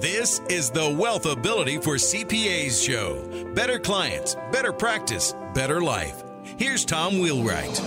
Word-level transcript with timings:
This 0.00 0.40
is 0.48 0.70
the 0.70 0.96
Wealth 0.98 1.26
Ability 1.26 1.76
for 1.76 1.96
CPAs 1.96 2.82
show. 2.82 3.52
Better 3.52 3.78
clients, 3.78 4.34
better 4.50 4.72
practice, 4.72 5.34
better 5.52 5.82
life. 5.82 6.22
Here's 6.56 6.86
Tom 6.86 7.18
Wheelwright. 7.18 7.78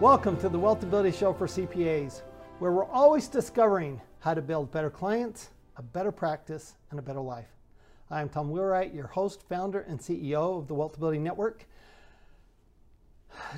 Welcome 0.00 0.38
to 0.38 0.48
the 0.48 0.58
Wealth 0.58 0.82
Ability 0.82 1.12
Show 1.12 1.34
for 1.34 1.46
CPAs, 1.46 2.22
where 2.60 2.72
we're 2.72 2.86
always 2.86 3.28
discovering 3.28 4.00
how 4.20 4.32
to 4.32 4.40
build 4.40 4.72
better 4.72 4.88
clients, 4.88 5.50
a 5.76 5.82
better 5.82 6.12
practice, 6.12 6.76
and 6.90 6.98
a 6.98 7.02
better 7.02 7.20
life. 7.20 7.54
I'm 8.10 8.30
Tom 8.30 8.50
Wheelwright, 8.50 8.94
your 8.94 9.08
host, 9.08 9.42
founder, 9.50 9.80
and 9.80 10.00
CEO 10.00 10.60
of 10.60 10.68
the 10.68 10.72
Wealth 10.72 10.96
Ability 10.96 11.18
Network 11.18 11.66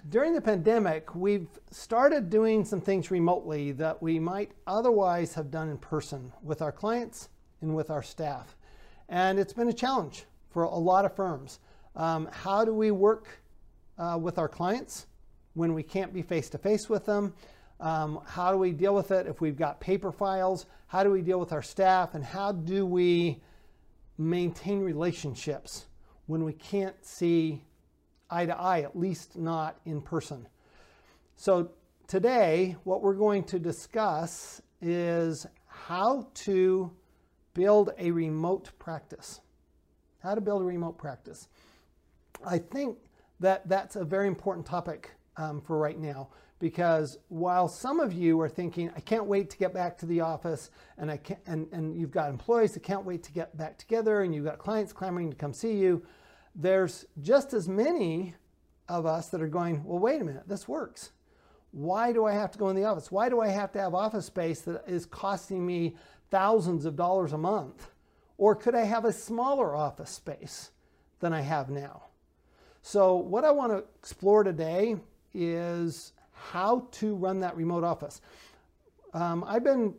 during 0.08 0.34
the 0.34 0.40
pandemic, 0.40 1.14
we've 1.14 1.48
started 1.70 2.30
doing 2.30 2.64
some 2.64 2.80
things 2.80 3.10
remotely 3.10 3.72
that 3.72 4.02
we 4.02 4.18
might 4.18 4.52
otherwise 4.66 5.34
have 5.34 5.50
done 5.50 5.68
in 5.68 5.78
person 5.78 6.32
with 6.42 6.62
our 6.62 6.72
clients 6.72 7.28
and 7.60 7.74
with 7.74 7.90
our 7.90 8.02
staff. 8.02 8.56
And 9.08 9.38
it's 9.38 9.52
been 9.52 9.68
a 9.68 9.72
challenge 9.72 10.24
for 10.50 10.64
a 10.64 10.76
lot 10.76 11.04
of 11.04 11.14
firms. 11.14 11.60
Um, 11.96 12.28
how 12.32 12.64
do 12.64 12.72
we 12.72 12.90
work 12.90 13.26
uh, 13.98 14.18
with 14.20 14.38
our 14.38 14.48
clients 14.48 15.06
when 15.54 15.74
we 15.74 15.82
can't 15.82 16.12
be 16.12 16.22
face 16.22 16.48
to 16.50 16.58
face 16.58 16.88
with 16.88 17.06
them? 17.06 17.34
Um, 17.80 18.20
how 18.26 18.52
do 18.52 18.58
we 18.58 18.72
deal 18.72 18.94
with 18.94 19.10
it 19.10 19.26
if 19.26 19.40
we've 19.40 19.56
got 19.56 19.80
paper 19.80 20.12
files? 20.12 20.66
How 20.86 21.02
do 21.02 21.10
we 21.10 21.22
deal 21.22 21.40
with 21.40 21.52
our 21.52 21.62
staff? 21.62 22.14
And 22.14 22.24
how 22.24 22.52
do 22.52 22.84
we 22.84 23.40
maintain 24.18 24.80
relationships 24.80 25.86
when 26.26 26.44
we 26.44 26.52
can't 26.52 27.04
see 27.04 27.64
eye 28.30 28.46
to 28.46 28.58
eye, 28.58 28.80
at 28.80 28.98
least 28.98 29.36
not 29.36 29.78
in 29.84 30.00
person. 30.00 30.46
So, 31.36 31.70
today, 32.06 32.76
what 32.84 33.02
we're 33.02 33.14
going 33.14 33.44
to 33.44 33.58
discuss 33.58 34.60
is 34.80 35.46
how 35.66 36.28
to 36.34 36.90
build 37.54 37.90
a 37.98 38.10
remote 38.10 38.70
practice. 38.78 39.40
How 40.22 40.34
to 40.34 40.40
build 40.40 40.62
a 40.62 40.64
remote 40.64 40.98
practice. 40.98 41.48
I 42.44 42.58
think 42.58 42.98
that 43.40 43.68
that's 43.68 43.96
a 43.96 44.04
very 44.04 44.28
important 44.28 44.66
topic 44.66 45.10
um, 45.36 45.60
for 45.60 45.78
right 45.78 45.98
now 45.98 46.28
because 46.60 47.18
while 47.28 47.66
some 47.66 47.98
of 47.98 48.12
you 48.12 48.38
are 48.40 48.48
thinking, 48.48 48.90
I 48.94 49.00
can't 49.00 49.24
wait 49.24 49.50
to 49.50 49.56
get 49.56 49.72
back 49.72 49.96
to 49.98 50.06
the 50.06 50.20
office, 50.20 50.70
and, 50.98 51.10
I 51.10 51.16
can 51.16 51.38
and, 51.46 51.66
and 51.72 51.96
you've 51.96 52.10
got 52.10 52.28
employees 52.28 52.74
that 52.74 52.82
can't 52.82 53.04
wait 53.04 53.22
to 53.24 53.32
get 53.32 53.56
back 53.56 53.78
together, 53.78 54.20
and 54.20 54.34
you've 54.34 54.44
got 54.44 54.58
clients 54.58 54.92
clamoring 54.92 55.30
to 55.30 55.36
come 55.36 55.54
see 55.54 55.72
you, 55.72 56.04
there's 56.54 57.06
just 57.20 57.52
as 57.52 57.68
many 57.68 58.34
of 58.88 59.06
us 59.06 59.28
that 59.28 59.40
are 59.40 59.48
going, 59.48 59.84
well, 59.84 59.98
wait 59.98 60.20
a 60.20 60.24
minute, 60.24 60.48
this 60.48 60.66
works. 60.66 61.12
Why 61.72 62.12
do 62.12 62.26
I 62.26 62.32
have 62.32 62.50
to 62.52 62.58
go 62.58 62.68
in 62.68 62.76
the 62.76 62.84
office? 62.84 63.12
Why 63.12 63.28
do 63.28 63.40
I 63.40 63.48
have 63.48 63.72
to 63.72 63.80
have 63.80 63.94
office 63.94 64.26
space 64.26 64.60
that 64.62 64.84
is 64.88 65.06
costing 65.06 65.64
me 65.64 65.96
thousands 66.30 66.84
of 66.84 66.96
dollars 66.96 67.32
a 67.32 67.38
month? 67.38 67.90
Or 68.36 68.56
could 68.56 68.74
I 68.74 68.82
have 68.82 69.04
a 69.04 69.12
smaller 69.12 69.76
office 69.76 70.10
space 70.10 70.70
than 71.20 71.32
I 71.32 71.42
have 71.42 71.70
now? 71.70 72.04
So, 72.82 73.16
what 73.16 73.44
I 73.44 73.50
want 73.50 73.72
to 73.72 73.84
explore 73.98 74.42
today 74.42 74.96
is 75.34 76.12
how 76.32 76.88
to 76.92 77.14
run 77.14 77.40
that 77.40 77.56
remote 77.56 77.84
office. 77.84 78.20
Um, 79.12 79.44
I've 79.46 79.62
been 79.62 79.94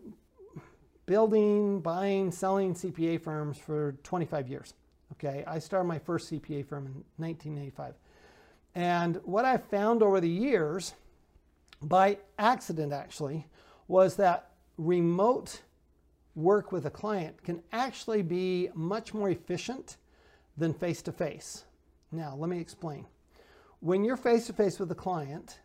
building, 1.05 1.79
buying, 1.81 2.31
selling 2.31 2.73
CPA 2.73 3.21
firms 3.21 3.57
for 3.57 3.97
25 4.03 4.47
years. 4.47 4.73
Okay, 5.13 5.43
I 5.45 5.59
started 5.59 5.85
my 5.85 5.99
first 5.99 6.31
CPA 6.31 6.65
firm 6.65 6.85
in 6.85 6.93
1985. 7.17 7.95
And 8.75 9.19
what 9.23 9.45
I 9.45 9.57
found 9.57 10.01
over 10.01 10.21
the 10.21 10.29
years, 10.29 10.93
by 11.81 12.17
accident 12.39 12.93
actually, 12.93 13.45
was 13.87 14.15
that 14.15 14.51
remote 14.77 15.61
work 16.35 16.71
with 16.71 16.85
a 16.85 16.89
client 16.89 17.43
can 17.43 17.61
actually 17.73 18.21
be 18.21 18.69
much 18.73 19.13
more 19.13 19.29
efficient 19.29 19.97
than 20.57 20.73
face 20.73 21.01
to 21.01 21.11
face. 21.11 21.65
Now, 22.11 22.35
let 22.35 22.49
me 22.49 22.59
explain. 22.59 23.05
When 23.79 24.03
you're 24.03 24.17
face 24.17 24.47
to 24.47 24.53
face 24.53 24.79
with 24.79 24.91
a 24.91 24.95
client, 24.95 25.59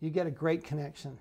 you 0.00 0.10
get 0.10 0.26
a 0.26 0.30
great 0.30 0.64
connection. 0.64 1.18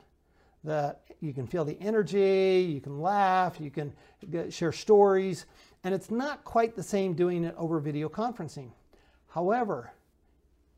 That 0.64 1.02
you 1.22 1.34
can 1.34 1.48
feel 1.48 1.64
the 1.64 1.78
energy, 1.80 2.68
you 2.70 2.82
can 2.82 3.00
laugh, 3.00 3.60
you 3.62 3.72
can 3.72 3.94
uh, 4.34 4.50
share 4.50 4.72
stories, 4.72 5.46
and 5.84 5.94
it's 5.94 6.12
not 6.12 6.44
quite 6.44 6.76
the 6.76 6.84
same 6.84 7.14
doing 7.14 7.44
it 7.44 7.56
over 7.58 7.80
video 7.80 8.10
conferencing. 8.10 8.72
However, 9.28 9.92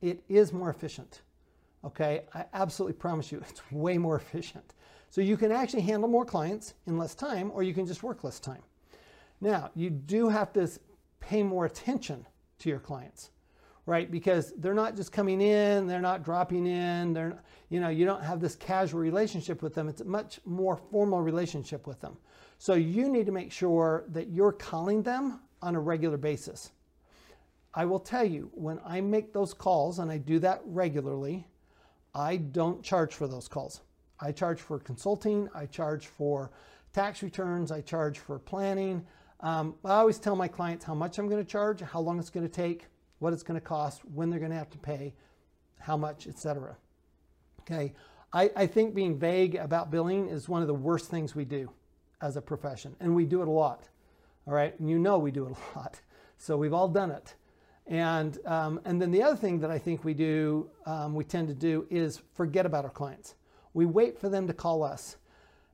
it 0.02 0.24
is 0.30 0.54
more 0.54 0.70
efficient. 0.70 1.22
Okay, 1.84 2.24
I 2.34 2.46
absolutely 2.54 2.94
promise 2.94 3.32
you 3.32 3.40
it's 3.50 3.62
way 3.72 3.98
more 3.98 4.16
efficient. 4.16 4.74
So 5.10 5.20
you 5.22 5.36
can 5.36 5.52
actually 5.52 5.82
handle 5.82 6.10
more 6.10 6.26
clients 6.26 6.74
in 6.88 6.98
less 6.98 7.16
time, 7.16 7.52
or 7.54 7.64
you 7.64 7.74
can 7.74 7.86
just 7.86 8.02
work 8.02 8.24
less 8.24 8.40
time. 8.40 8.62
Now, 9.42 9.72
you 9.76 9.90
do 9.90 10.30
have 10.30 10.54
to 10.54 10.70
pay 11.20 11.44
more 11.44 11.66
attention 11.66 12.26
to 12.60 12.70
your 12.70 12.80
clients, 12.80 13.32
right? 13.86 14.10
Because 14.10 14.54
they're 14.58 14.74
not 14.74 14.96
just 14.96 15.12
coming 15.12 15.42
in, 15.42 15.88
they're 15.88 16.00
not 16.00 16.24
dropping 16.24 16.66
in, 16.68 17.12
they're, 17.12 17.42
you 17.70 17.80
know, 17.80 17.90
you 17.90 18.06
don't 18.06 18.24
have 18.24 18.40
this 18.40 18.56
casual 18.56 19.02
relationship 19.02 19.62
with 19.62 19.74
them. 19.74 19.90
It's 19.90 20.02
a 20.02 20.06
much 20.06 20.40
more 20.46 20.78
formal 20.78 21.22
relationship 21.22 21.88
with 21.88 22.00
them. 22.00 22.18
So 22.62 22.76
you 22.76 23.10
need 23.10 23.26
to 23.26 23.32
make 23.32 23.52
sure 23.52 24.04
that 24.10 24.30
you're 24.30 24.52
calling 24.52 25.02
them 25.02 25.40
on 25.64 25.74
a 25.74 25.80
regular 25.80 26.18
basis. 26.18 26.72
I 27.74 27.86
will 27.86 28.00
tell 28.00 28.24
you, 28.24 28.52
when 28.54 28.80
I 28.86 29.02
make 29.02 29.34
those 29.34 29.52
calls, 29.52 29.98
and 29.98 30.12
I 30.12 30.20
do 30.20 30.38
that 30.38 30.62
regularly, 30.66 31.48
I 32.14 32.38
don't 32.38 32.84
charge 32.84 33.16
for 33.16 33.28
those 33.28 33.48
calls. 33.48 33.82
I 34.20 34.32
charge 34.32 34.62
for 34.62 34.78
consulting, 34.78 35.50
I 35.56 35.66
charge 35.66 36.06
for 36.06 36.52
tax 36.94 37.24
returns, 37.24 37.72
I 37.72 37.82
charge 37.82 38.20
for 38.20 38.38
planning. 38.38 39.08
Um, 39.40 39.74
I 39.84 39.94
always 39.94 40.20
tell 40.20 40.36
my 40.36 40.48
clients 40.48 40.86
how 40.86 40.94
much 40.94 41.18
I'm 41.18 41.28
going 41.28 41.44
to 41.44 41.52
charge, 41.52 41.82
how 41.82 42.00
long 42.00 42.20
it's 42.20 42.30
going 42.30 42.48
to 42.48 42.54
take, 42.54 42.86
what 43.18 43.34
it's 43.34 43.42
going 43.42 43.60
to 43.60 43.66
cost, 43.66 44.06
when 44.14 44.30
they're 44.30 44.38
going 44.38 44.52
to 44.52 44.58
have 44.58 44.70
to 44.70 44.78
pay, 44.78 45.16
how 45.80 45.98
much, 45.98 46.28
etc. 46.28 46.78
Okay, 47.62 47.96
I, 48.32 48.52
I 48.56 48.68
think 48.68 48.94
being 48.94 49.18
vague 49.18 49.56
about 49.56 49.90
billing 49.90 50.28
is 50.28 50.48
one 50.48 50.62
of 50.62 50.68
the 50.68 50.76
worst 50.76 51.10
things 51.10 51.34
we 51.34 51.44
do 51.44 51.72
as 52.22 52.38
a 52.38 52.42
profession, 52.42 52.96
and 53.00 53.16
we 53.16 53.26
do 53.26 53.42
it 53.42 53.48
a 53.48 53.52
lot. 53.52 53.90
All 54.48 54.54
right, 54.54 54.78
and 54.80 54.90
you 54.90 55.00
know 55.00 55.18
we 55.18 55.32
do 55.32 55.46
it 55.46 55.52
a 55.52 55.78
lot, 55.80 56.00
so 56.38 56.58
we've 56.58 56.74
all 56.74 56.88
done 56.88 57.12
it. 57.12 57.36
And, 57.88 58.38
um, 58.46 58.80
and 58.86 59.02
then 59.02 59.12
the 59.12 59.22
other 59.24 59.36
thing 59.36 59.60
that 59.60 59.72
I 59.72 59.78
think 59.78 60.04
we 60.04 60.14
do, 60.14 60.70
um, 60.86 61.14
we 61.14 61.24
tend 61.24 61.48
to 61.50 61.54
do 61.54 61.86
is 61.90 62.22
forget 62.34 62.66
about 62.66 62.86
our 62.86 62.92
clients. 62.92 63.36
We 63.74 63.86
wait 63.86 64.18
for 64.18 64.30
them 64.30 64.48
to 64.48 64.54
call 64.54 64.84
us. 64.84 65.18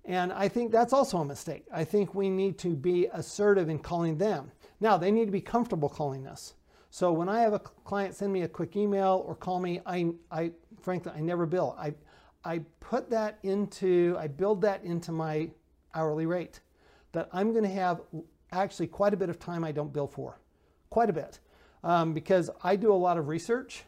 And 0.06 0.32
I 0.32 0.48
think 0.48 0.72
that's 0.72 0.94
also 0.94 1.18
a 1.18 1.26
mistake. 1.26 1.66
I 1.72 1.84
think 1.84 2.16
we 2.16 2.30
need 2.30 2.58
to 2.60 2.76
be 2.76 3.08
assertive 3.12 3.68
in 3.68 3.80
calling 3.80 4.18
them. 4.18 4.52
Now, 4.80 4.98
they 4.98 5.12
need 5.12 5.26
to 5.26 5.32
be 5.32 5.42
comfortable 5.42 5.90
calling 5.90 6.26
us. 6.28 6.54
So 6.90 7.12
when 7.12 7.28
I 7.28 7.42
have 7.42 7.54
a 7.54 7.60
client 7.60 8.16
send 8.16 8.32
me 8.32 8.44
a 8.44 8.48
quick 8.48 8.76
email 8.76 9.24
or 9.28 9.36
call 9.36 9.60
me, 9.60 9.82
I, 9.86 10.12
I 10.32 10.52
frankly, 10.82 11.12
I 11.14 11.20
never 11.20 11.46
bill. 11.46 11.76
I, 11.78 11.94
I 12.46 12.60
put 12.80 13.10
that 13.10 13.40
into, 13.44 14.16
I 14.18 14.28
build 14.28 14.62
that 14.62 14.84
into 14.84 15.12
my 15.12 15.50
hourly 15.98 16.26
rate 16.26 16.60
that 17.12 17.28
I'm 17.34 17.52
going 17.52 17.64
to 17.64 17.70
have 17.70 18.02
actually 18.52 18.88
quite 18.88 19.14
a 19.14 19.18
bit 19.18 19.30
of 19.30 19.40
time 19.40 19.64
I 19.64 19.72
don't 19.72 19.92
bill 19.92 20.08
for, 20.08 20.40
quite 20.90 21.10
a 21.10 21.14
bit 21.14 21.40
um, 21.84 22.14
because 22.14 22.50
I 22.64 22.76
do 22.76 22.94
a 22.94 22.96
lot 22.96 23.18
of 23.18 23.28
research 23.28 23.84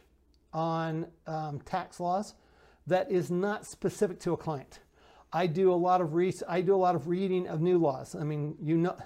on 0.52 1.06
um, 1.26 1.60
tax 1.60 2.00
laws 2.00 2.34
that 2.86 3.10
is 3.10 3.30
not 3.30 3.66
specific 3.66 4.18
to 4.20 4.32
a 4.32 4.36
client. 4.36 4.80
I 5.32 5.46
do 5.46 5.72
a 5.72 5.74
lot 5.74 6.00
of 6.00 6.14
re- 6.14 6.34
I 6.48 6.60
do 6.60 6.74
a 6.74 6.76
lot 6.76 6.96
of 6.96 7.06
reading 7.06 7.46
of 7.46 7.60
new 7.60 7.78
laws. 7.78 8.16
I 8.16 8.24
mean, 8.24 8.56
you 8.60 8.76
know, 8.76 8.96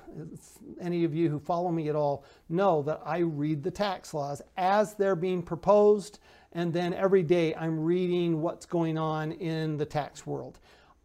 any 0.80 1.04
of 1.04 1.14
you 1.14 1.28
who 1.28 1.38
follow 1.38 1.70
me 1.70 1.90
at 1.90 1.96
all 1.96 2.24
know 2.48 2.82
that 2.82 3.02
I 3.04 3.18
read 3.18 3.62
the 3.62 3.70
tax 3.70 4.14
laws 4.14 4.40
as 4.56 4.94
they're 4.94 5.16
being 5.16 5.42
proposed, 5.42 6.20
and 6.52 6.72
then 6.72 6.94
every 6.94 7.22
day 7.22 7.54
I'm 7.54 7.78
reading 7.78 8.40
what's 8.40 8.64
going 8.64 8.96
on 8.96 9.32
in 9.32 9.76
the 9.76 9.84
tax 9.84 10.26
world. 10.26 10.60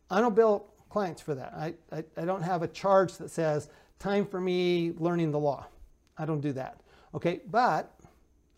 I 0.10 0.22
don't 0.22 0.36
bill 0.36 0.68
clients 0.90 1.22
for 1.22 1.36
that. 1.36 1.54
I, 1.54 1.74
I, 1.92 2.04
I 2.18 2.26
don't 2.26 2.42
have 2.42 2.64
a 2.64 2.68
charge 2.68 3.18
that 3.18 3.30
says 3.30 3.70
time 4.00 4.26
for 4.26 4.42
me 4.42 4.94
learning 4.98 5.32
the 5.32 5.40
law. 5.40 5.68
I 6.18 6.26
don't 6.26 6.42
do 6.42 6.54
that. 6.54 6.82
Okay, 7.14 7.42
but 7.50 8.00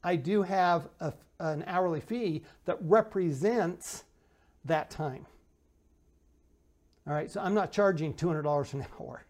I 0.04 0.16
do 0.16 0.42
have 0.42 0.90
a, 1.00 1.14
an 1.40 1.64
hourly 1.68 2.02
fee 2.02 2.44
that 2.66 2.78
represents 2.82 4.04
that 4.66 4.90
time. 4.90 5.26
All 7.08 7.14
right, 7.14 7.32
so 7.32 7.42
I'm 7.42 7.54
not 7.54 7.72
charging 7.72 8.14
$200 8.14 8.74
an 8.74 8.86
hour, 9.00 9.24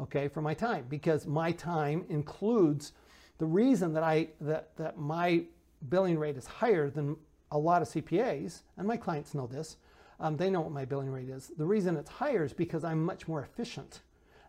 okay, 0.00 0.28
for 0.28 0.40
my 0.40 0.54
time 0.54 0.86
because 0.88 1.26
my 1.26 1.52
time 1.52 2.04
includes 2.08 2.92
the 3.38 3.46
reason 3.46 3.92
that 3.92 4.02
I 4.02 4.28
that 4.40 4.74
that 4.76 4.98
my 4.98 5.44
billing 5.90 6.18
rate 6.18 6.38
is 6.38 6.46
higher 6.46 6.88
than 6.88 7.16
a 7.50 7.58
lot 7.58 7.82
of 7.82 7.88
CPAs, 7.88 8.62
and 8.78 8.88
my 8.88 8.96
clients 8.96 9.34
know 9.34 9.46
this. 9.46 9.76
Um, 10.18 10.36
they 10.36 10.50
know 10.50 10.62
what 10.62 10.72
my 10.72 10.84
billing 10.84 11.10
rate 11.10 11.28
is. 11.28 11.52
The 11.56 11.66
reason 11.66 11.96
it's 11.96 12.10
higher 12.10 12.44
is 12.44 12.52
because 12.52 12.84
I'm 12.84 13.04
much 13.04 13.28
more 13.28 13.42
efficient. 13.42 14.00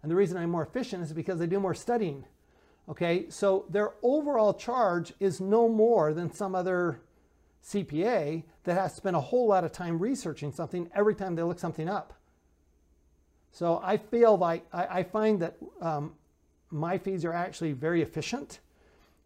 And 0.01 0.11
the 0.11 0.15
reason 0.15 0.37
I'm 0.37 0.51
more 0.51 0.63
efficient 0.63 1.03
is 1.03 1.11
because 1.11 1.41
I 1.41 1.45
do 1.45 1.59
more 1.59 1.73
studying 1.73 2.25
Okay, 2.89 3.29
so 3.29 3.65
their 3.69 3.93
overall 4.01 4.53
charge 4.53 5.13
is 5.19 5.41
no 5.41 5.67
more 5.67 6.13
than 6.13 6.31
some 6.31 6.55
other 6.55 7.01
CPA 7.63 8.43
that 8.63 8.73
has 8.75 8.91
to 8.91 8.97
spend 8.97 9.15
a 9.15 9.21
whole 9.21 9.47
lot 9.47 9.65
of 9.65 9.73
time 9.73 9.99
researching 9.99 10.53
something 10.53 10.89
every 10.95 11.13
time 11.13 11.35
they 11.35 11.43
look 11.43 11.59
something 11.59 11.89
up. 11.89 12.13
So 13.51 13.81
I 13.83 13.97
feel 13.97 14.37
like 14.37 14.65
I, 14.71 14.99
I 14.99 15.03
find 15.03 15.41
that 15.41 15.57
um, 15.81 16.13
my 16.71 16.97
fees 16.97 17.25
are 17.25 17.33
actually 17.33 17.73
very 17.73 18.01
efficient. 18.01 18.59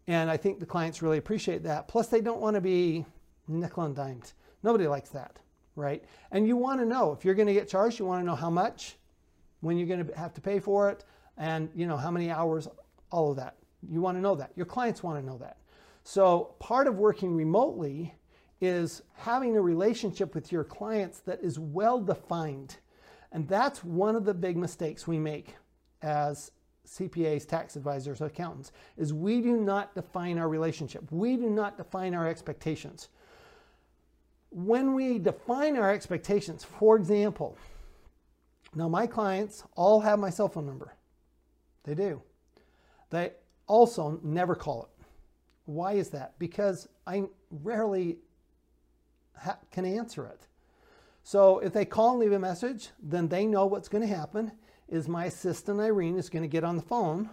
And 0.08 0.28
I 0.28 0.36
think 0.36 0.58
the 0.58 0.66
clients 0.66 1.00
really 1.00 1.18
appreciate 1.18 1.62
that. 1.62 1.86
Plus, 1.86 2.08
they 2.08 2.20
don't 2.20 2.40
want 2.40 2.56
to 2.56 2.60
be 2.60 3.06
nickel 3.46 3.84
and 3.84 3.94
dimed. 3.94 4.32
Nobody 4.64 4.88
likes 4.88 5.10
that, 5.10 5.38
right? 5.76 6.04
And 6.30 6.46
you 6.46 6.56
want 6.56 6.80
to 6.80 6.86
know 6.86 7.12
if 7.12 7.24
you're 7.24 7.34
going 7.34 7.48
to 7.48 7.54
get 7.54 7.68
charged, 7.68 7.98
you 7.98 8.06
want 8.06 8.20
to 8.22 8.26
know 8.26 8.34
how 8.34 8.50
much, 8.50 8.96
when 9.60 9.78
you're 9.78 9.86
going 9.86 10.06
to 10.06 10.18
have 10.18 10.34
to 10.34 10.40
pay 10.40 10.58
for 10.58 10.90
it, 10.90 11.04
and 11.38 11.68
you 11.74 11.86
know 11.86 11.96
how 11.96 12.10
many 12.10 12.30
hours, 12.30 12.68
all 13.10 13.30
of 13.30 13.36
that. 13.36 13.56
You 13.88 14.00
want 14.00 14.16
to 14.16 14.20
know 14.20 14.34
that. 14.34 14.52
Your 14.54 14.66
clients 14.66 15.02
want 15.02 15.20
to 15.20 15.26
know 15.26 15.38
that. 15.38 15.56
So 16.04 16.54
part 16.58 16.86
of 16.86 16.96
working 16.96 17.34
remotely 17.34 18.14
is 18.60 19.02
having 19.14 19.56
a 19.56 19.60
relationship 19.60 20.34
with 20.34 20.52
your 20.52 20.64
clients 20.64 21.20
that 21.20 21.40
is 21.42 21.58
well 21.58 22.00
defined. 22.00 22.76
And 23.32 23.48
that's 23.48 23.82
one 23.82 24.14
of 24.14 24.24
the 24.24 24.34
big 24.34 24.56
mistakes 24.56 25.06
we 25.06 25.18
make 25.18 25.56
as 26.02 26.52
CPAs, 26.86 27.46
tax 27.46 27.76
advisors, 27.76 28.20
accountants, 28.20 28.72
is 28.96 29.12
we 29.12 29.40
do 29.40 29.56
not 29.56 29.94
define 29.94 30.38
our 30.38 30.48
relationship. 30.48 31.10
We 31.10 31.36
do 31.36 31.48
not 31.48 31.76
define 31.76 32.14
our 32.14 32.28
expectations. 32.28 33.08
When 34.52 34.94
we 34.94 35.18
define 35.18 35.76
our 35.76 35.90
expectations, 35.90 36.62
for 36.62 36.96
example, 36.96 37.56
now 38.74 38.88
my 38.88 39.06
clients 39.06 39.64
all 39.74 40.00
have 40.00 40.18
my 40.18 40.30
cell 40.30 40.48
phone 40.48 40.66
number. 40.66 40.94
They 41.84 41.94
do. 41.94 42.22
They 43.10 43.32
also 43.66 44.20
never 44.22 44.54
call 44.54 44.84
it. 44.84 45.04
Why 45.64 45.92
is 45.94 46.10
that? 46.10 46.38
Because 46.38 46.88
I 47.06 47.24
rarely 47.50 48.18
can 49.70 49.84
answer 49.84 50.26
it. 50.26 50.40
So 51.22 51.58
if 51.60 51.72
they 51.72 51.84
call 51.84 52.12
and 52.12 52.20
leave 52.20 52.32
a 52.32 52.38
message, 52.38 52.90
then 53.02 53.28
they 53.28 53.46
know 53.46 53.66
what's 53.66 53.88
going 53.88 54.06
to 54.06 54.14
happen 54.14 54.52
is 54.88 55.08
my 55.08 55.26
assistant 55.26 55.80
Irene 55.80 56.18
is 56.18 56.28
going 56.28 56.42
to 56.42 56.48
get 56.48 56.64
on 56.64 56.76
the 56.76 56.82
phone 56.82 57.30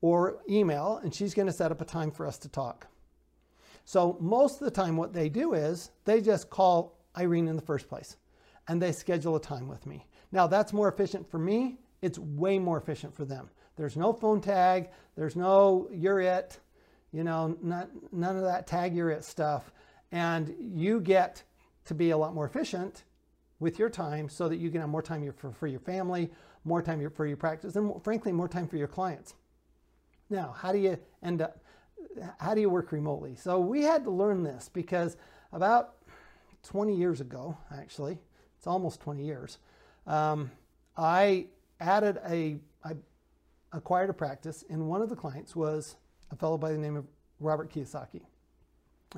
or 0.00 0.38
email 0.48 1.00
and 1.02 1.14
she's 1.14 1.34
going 1.34 1.46
to 1.46 1.52
set 1.52 1.72
up 1.72 1.80
a 1.80 1.84
time 1.84 2.10
for 2.10 2.26
us 2.26 2.38
to 2.38 2.48
talk. 2.48 2.86
So 3.84 4.16
most 4.20 4.60
of 4.60 4.64
the 4.64 4.70
time 4.70 4.96
what 4.96 5.12
they 5.12 5.28
do 5.28 5.54
is 5.54 5.90
they 6.04 6.20
just 6.20 6.50
call 6.50 6.98
Irene 7.16 7.48
in 7.48 7.56
the 7.56 7.62
first 7.62 7.88
place 7.88 8.16
and 8.68 8.80
they 8.80 8.92
schedule 8.92 9.36
a 9.36 9.40
time 9.40 9.68
with 9.68 9.86
me. 9.86 10.06
Now 10.30 10.46
that's 10.46 10.72
more 10.72 10.88
efficient 10.88 11.30
for 11.30 11.38
me. 11.38 11.78
It's 12.00 12.18
way 12.18 12.58
more 12.58 12.78
efficient 12.78 13.14
for 13.14 13.24
them. 13.24 13.50
There's 13.76 13.96
no 13.96 14.12
phone 14.12 14.40
tag. 14.40 14.90
There's 15.16 15.36
no 15.36 15.88
you're 15.92 16.20
it, 16.20 16.58
you 17.12 17.24
know, 17.24 17.56
not, 17.62 17.90
none 18.12 18.36
of 18.36 18.42
that 18.42 18.66
tag 18.66 18.94
you're 18.94 19.10
it 19.10 19.24
stuff. 19.24 19.72
And 20.10 20.54
you 20.58 21.00
get 21.00 21.42
to 21.86 21.94
be 21.94 22.10
a 22.10 22.16
lot 22.16 22.34
more 22.34 22.46
efficient 22.46 23.04
with 23.60 23.78
your 23.78 23.88
time 23.88 24.28
so 24.28 24.48
that 24.48 24.56
you 24.56 24.70
can 24.70 24.80
have 24.80 24.90
more 24.90 25.02
time 25.02 25.32
for, 25.32 25.52
for 25.52 25.66
your 25.66 25.80
family, 25.80 26.30
more 26.64 26.82
time 26.82 27.08
for 27.10 27.26
your 27.26 27.36
practice, 27.36 27.76
and 27.76 28.02
frankly, 28.02 28.32
more 28.32 28.48
time 28.48 28.68
for 28.68 28.76
your 28.76 28.88
clients. 28.88 29.34
Now, 30.30 30.54
how 30.56 30.72
do 30.72 30.78
you 30.78 30.98
end 31.22 31.42
up, 31.42 31.61
how 32.38 32.54
do 32.54 32.60
you 32.60 32.70
work 32.70 32.92
remotely? 32.92 33.34
So 33.34 33.60
we 33.60 33.82
had 33.82 34.04
to 34.04 34.10
learn 34.10 34.42
this 34.42 34.68
because 34.72 35.16
about 35.52 35.94
20 36.64 36.94
years 36.94 37.20
ago, 37.20 37.56
actually, 37.76 38.18
it's 38.56 38.66
almost 38.66 39.00
20 39.00 39.24
years, 39.24 39.58
um, 40.06 40.50
I 40.96 41.46
added 41.80 42.18
a, 42.28 42.58
I 42.84 42.92
acquired 43.72 44.10
a 44.10 44.14
practice, 44.14 44.64
and 44.68 44.88
one 44.88 45.02
of 45.02 45.08
the 45.08 45.16
clients 45.16 45.56
was 45.56 45.96
a 46.30 46.36
fellow 46.36 46.58
by 46.58 46.72
the 46.72 46.78
name 46.78 46.96
of 46.96 47.06
Robert 47.40 47.72
Kiyosaki. 47.72 48.22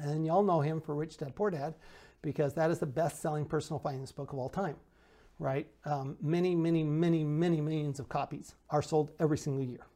And 0.01 0.25
y'all 0.27 0.43
know 0.43 0.61
him 0.61 0.81
for 0.81 0.95
Rich 0.95 1.19
Dad 1.19 1.35
Poor 1.37 1.51
Dad 1.51 1.75
because 2.23 2.55
that 2.55 2.71
is 2.71 2.79
the 2.79 2.87
best 2.87 3.21
selling 3.21 3.45
personal 3.45 3.79
finance 3.79 4.13
book 4.13 4.33
of 4.33 4.39
all 4.39 4.49
time 4.49 4.77
right? 5.39 5.67
Um, 5.85 6.17
many, 6.21 6.55
many, 6.55 6.83
many, 6.85 7.25
many 7.25 7.61
millions 7.61 8.01
of 8.01 8.09
copies 8.09 8.55
are 8.71 8.83
sold 8.83 9.11
every 9.19 9.39
single 9.39 9.63
year. 9.65 9.87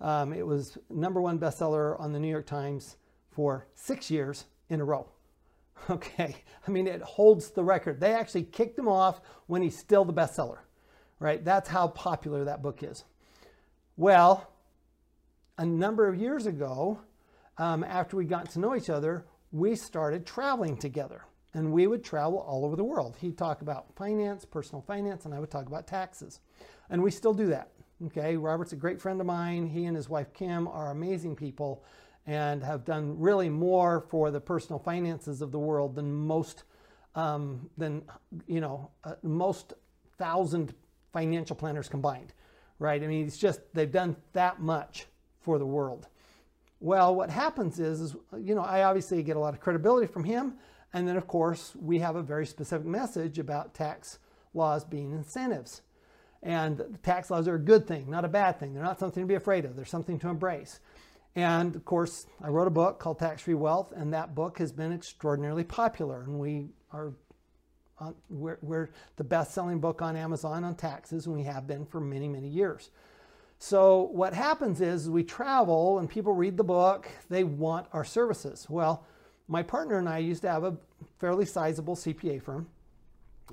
Um, 0.00 0.32
it 0.32 0.46
was 0.46 0.78
number 0.90 1.20
one 1.20 1.38
bestseller 1.38 1.98
on 2.00 2.12
the 2.12 2.20
New 2.20 2.28
York 2.28 2.46
Times 2.46 2.96
for 3.30 3.66
six 3.74 4.10
years 4.10 4.46
in 4.68 4.80
a 4.80 4.84
row. 4.84 5.08
Okay, 5.90 6.34
I 6.66 6.70
mean, 6.70 6.86
it 6.86 7.02
holds 7.02 7.50
the 7.50 7.62
record. 7.62 8.00
They 8.00 8.12
actually 8.14 8.44
kicked 8.44 8.78
him 8.78 8.88
off 8.88 9.20
when 9.46 9.60
he's 9.60 9.78
still 9.78 10.06
the 10.06 10.12
bestseller, 10.12 10.60
right? 11.20 11.44
That's 11.44 11.68
how 11.68 11.88
popular 11.88 12.44
that 12.44 12.62
book 12.62 12.82
is. 12.82 13.04
Well, 13.96 14.50
a 15.58 15.66
number 15.66 16.08
of 16.08 16.16
years 16.16 16.46
ago, 16.46 17.00
um, 17.58 17.84
after 17.84 18.16
we 18.16 18.24
got 18.24 18.50
to 18.50 18.58
know 18.58 18.74
each 18.74 18.90
other, 18.90 19.26
we 19.52 19.76
started 19.76 20.26
traveling 20.26 20.76
together 20.76 21.22
and 21.54 21.72
we 21.72 21.86
would 21.86 22.04
travel 22.04 22.38
all 22.38 22.64
over 22.64 22.76
the 22.76 22.84
world. 22.84 23.16
He'd 23.18 23.38
talk 23.38 23.62
about 23.62 23.94
finance, 23.96 24.44
personal 24.44 24.82
finance, 24.82 25.24
and 25.24 25.32
I 25.32 25.40
would 25.40 25.50
talk 25.50 25.66
about 25.66 25.86
taxes. 25.86 26.40
And 26.90 27.02
we 27.02 27.10
still 27.10 27.32
do 27.32 27.46
that. 27.46 27.70
Okay, 28.04 28.36
Robert's 28.36 28.72
a 28.72 28.76
great 28.76 29.00
friend 29.00 29.20
of 29.20 29.26
mine. 29.26 29.66
He 29.66 29.86
and 29.86 29.96
his 29.96 30.08
wife 30.08 30.32
Kim 30.34 30.68
are 30.68 30.90
amazing 30.90 31.34
people 31.34 31.82
and 32.26 32.62
have 32.62 32.84
done 32.84 33.18
really 33.18 33.48
more 33.48 34.00
for 34.10 34.30
the 34.30 34.40
personal 34.40 34.78
finances 34.78 35.40
of 35.40 35.50
the 35.50 35.58
world 35.58 35.94
than 35.94 36.12
most, 36.12 36.64
um, 37.14 37.70
than 37.78 38.02
you 38.46 38.60
know, 38.60 38.90
uh, 39.04 39.14
most 39.22 39.72
thousand 40.18 40.74
financial 41.12 41.56
planners 41.56 41.88
combined, 41.88 42.34
right? 42.78 43.02
I 43.02 43.06
mean, 43.06 43.26
it's 43.26 43.38
just 43.38 43.60
they've 43.72 43.90
done 43.90 44.16
that 44.34 44.60
much 44.60 45.06
for 45.40 45.58
the 45.58 45.66
world. 45.66 46.08
Well, 46.80 47.14
what 47.14 47.30
happens 47.30 47.80
is, 47.80 48.00
is 48.02 48.16
you 48.38 48.54
know, 48.54 48.62
I 48.62 48.82
obviously 48.82 49.22
get 49.22 49.36
a 49.36 49.40
lot 49.40 49.54
of 49.54 49.60
credibility 49.60 50.06
from 50.06 50.24
him, 50.24 50.54
and 50.92 51.08
then, 51.08 51.16
of 51.16 51.26
course, 51.26 51.74
we 51.74 51.98
have 52.00 52.16
a 52.16 52.22
very 52.22 52.44
specific 52.44 52.86
message 52.86 53.38
about 53.38 53.72
tax 53.72 54.18
laws 54.52 54.84
being 54.84 55.12
incentives. 55.12 55.80
And 56.46 56.96
tax 57.02 57.28
laws 57.28 57.48
are 57.48 57.56
a 57.56 57.58
good 57.58 57.88
thing, 57.88 58.08
not 58.08 58.24
a 58.24 58.28
bad 58.28 58.60
thing. 58.60 58.72
They're 58.72 58.84
not 58.84 59.00
something 59.00 59.20
to 59.20 59.26
be 59.26 59.34
afraid 59.34 59.64
of, 59.64 59.74
they're 59.74 59.84
something 59.84 60.16
to 60.20 60.28
embrace. 60.28 60.78
And 61.34 61.74
of 61.74 61.84
course, 61.84 62.26
I 62.40 62.48
wrote 62.48 62.68
a 62.68 62.70
book 62.70 63.00
called 63.00 63.18
Tax 63.18 63.42
Free 63.42 63.54
Wealth, 63.54 63.92
and 63.94 64.14
that 64.14 64.36
book 64.36 64.58
has 64.58 64.70
been 64.70 64.92
extraordinarily 64.92 65.64
popular. 65.64 66.22
And 66.22 66.38
we 66.38 66.68
are 66.92 67.12
on, 67.98 68.14
we're, 68.30 68.58
we're 68.62 68.90
the 69.16 69.24
best 69.24 69.54
selling 69.54 69.80
book 69.80 70.00
on 70.02 70.14
Amazon 70.14 70.62
on 70.62 70.76
taxes, 70.76 71.26
and 71.26 71.34
we 71.34 71.42
have 71.42 71.66
been 71.66 71.84
for 71.84 72.00
many, 72.00 72.28
many 72.28 72.48
years. 72.48 72.90
So, 73.58 74.10
what 74.12 74.32
happens 74.32 74.80
is 74.80 75.10
we 75.10 75.24
travel 75.24 75.98
and 75.98 76.08
people 76.08 76.32
read 76.32 76.56
the 76.56 76.64
book, 76.64 77.08
they 77.28 77.42
want 77.42 77.88
our 77.92 78.04
services. 78.04 78.66
Well, 78.70 79.04
my 79.48 79.64
partner 79.64 79.98
and 79.98 80.08
I 80.08 80.18
used 80.18 80.42
to 80.42 80.48
have 80.48 80.62
a 80.62 80.76
fairly 81.18 81.44
sizable 81.44 81.96
CPA 81.96 82.40
firm, 82.40 82.68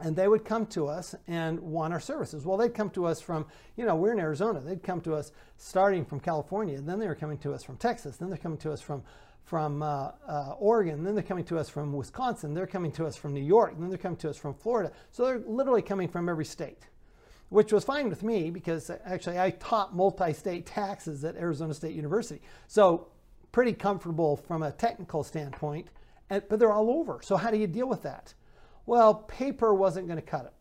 and 0.01 0.15
they 0.15 0.27
would 0.27 0.43
come 0.43 0.65
to 0.67 0.87
us 0.87 1.13
and 1.27 1.59
want 1.59 1.93
our 1.93 1.99
services. 1.99 2.45
Well, 2.45 2.57
they'd 2.57 2.73
come 2.73 2.89
to 2.91 3.05
us 3.05 3.21
from, 3.21 3.45
you 3.75 3.85
know, 3.85 3.95
we're 3.95 4.13
in 4.13 4.19
Arizona. 4.19 4.59
They'd 4.59 4.81
come 4.81 5.01
to 5.01 5.13
us 5.13 5.31
starting 5.57 6.03
from 6.03 6.19
California. 6.19 6.81
Then 6.81 6.99
they 6.99 7.07
were 7.07 7.15
coming 7.15 7.37
to 7.39 7.53
us 7.53 7.63
from 7.63 7.77
Texas. 7.77 8.17
Then 8.17 8.29
they're 8.29 8.37
coming 8.37 8.57
to 8.59 8.71
us 8.71 8.81
from 8.81 9.03
from 9.43 9.83
uh, 9.83 10.11
uh, 10.27 10.55
Oregon. 10.57 11.03
Then 11.03 11.15
they're 11.15 11.23
coming 11.23 11.43
to 11.45 11.57
us 11.59 11.69
from 11.69 11.91
Wisconsin. 11.91 12.53
They're 12.53 12.65
coming 12.65 12.93
to 12.93 13.05
us 13.05 13.17
from 13.17 13.33
New 13.33 13.43
York. 13.43 13.75
Then 13.77 13.89
they're 13.89 13.97
coming 13.97 14.17
to 14.19 14.29
us 14.29 14.37
from 14.37 14.53
Florida. 14.53 14.91
So 15.11 15.25
they're 15.25 15.39
literally 15.39 15.81
coming 15.81 16.07
from 16.07 16.29
every 16.29 16.45
state, 16.45 16.87
which 17.49 17.73
was 17.73 17.83
fine 17.83 18.09
with 18.09 18.23
me 18.23 18.51
because 18.51 18.89
actually 18.89 19.37
I 19.37 19.51
taught 19.51 19.93
multi-state 19.93 20.65
taxes 20.65 21.25
at 21.25 21.35
Arizona 21.35 21.73
State 21.73 21.93
University. 21.93 22.41
So 22.67 23.09
pretty 23.51 23.73
comfortable 23.73 24.37
from 24.37 24.63
a 24.63 24.71
technical 24.71 25.23
standpoint, 25.23 25.89
but 26.29 26.57
they're 26.57 26.71
all 26.71 26.89
over. 26.89 27.19
So 27.21 27.35
how 27.35 27.51
do 27.51 27.57
you 27.57 27.67
deal 27.67 27.89
with 27.89 28.03
that? 28.03 28.33
Well, 28.85 29.15
paper 29.15 29.73
wasn't 29.73 30.07
going 30.07 30.19
to 30.19 30.25
cut 30.25 30.45
it, 30.45 30.53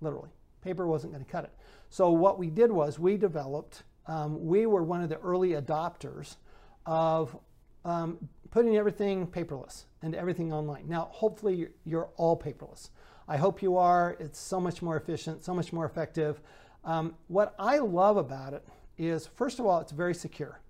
literally. 0.00 0.30
Paper 0.62 0.86
wasn't 0.86 1.12
going 1.12 1.24
to 1.24 1.30
cut 1.30 1.44
it. 1.44 1.52
So 1.88 2.10
what 2.10 2.38
we 2.38 2.50
did 2.50 2.70
was 2.70 2.98
we 2.98 3.16
developed, 3.16 3.84
um, 4.06 4.46
we 4.46 4.66
were 4.66 4.82
one 4.82 5.02
of 5.02 5.08
the 5.08 5.18
early 5.18 5.50
adopters 5.50 6.36
of 6.84 7.36
um, 7.84 8.18
putting 8.50 8.76
everything 8.76 9.26
paperless 9.26 9.84
and 10.02 10.14
everything 10.14 10.52
online. 10.52 10.88
Now, 10.88 11.08
hopefully 11.10 11.54
you're, 11.54 11.70
you're, 11.84 12.08
all 12.16 12.38
paperless. 12.38 12.90
I 13.26 13.36
hope 13.36 13.62
you 13.62 13.76
are. 13.76 14.16
It's 14.20 14.38
so 14.38 14.60
much 14.60 14.82
more 14.82 14.96
efficient, 14.96 15.44
so 15.44 15.54
much 15.54 15.72
more 15.72 15.86
effective. 15.86 16.40
Um, 16.84 17.14
what 17.28 17.54
I 17.58 17.78
love 17.78 18.16
about 18.16 18.52
it 18.52 18.66
is, 18.96 19.26
first 19.26 19.58
of 19.58 19.66
all, 19.66 19.80
it's 19.80 19.92
very 19.92 20.14
secure 20.14 20.60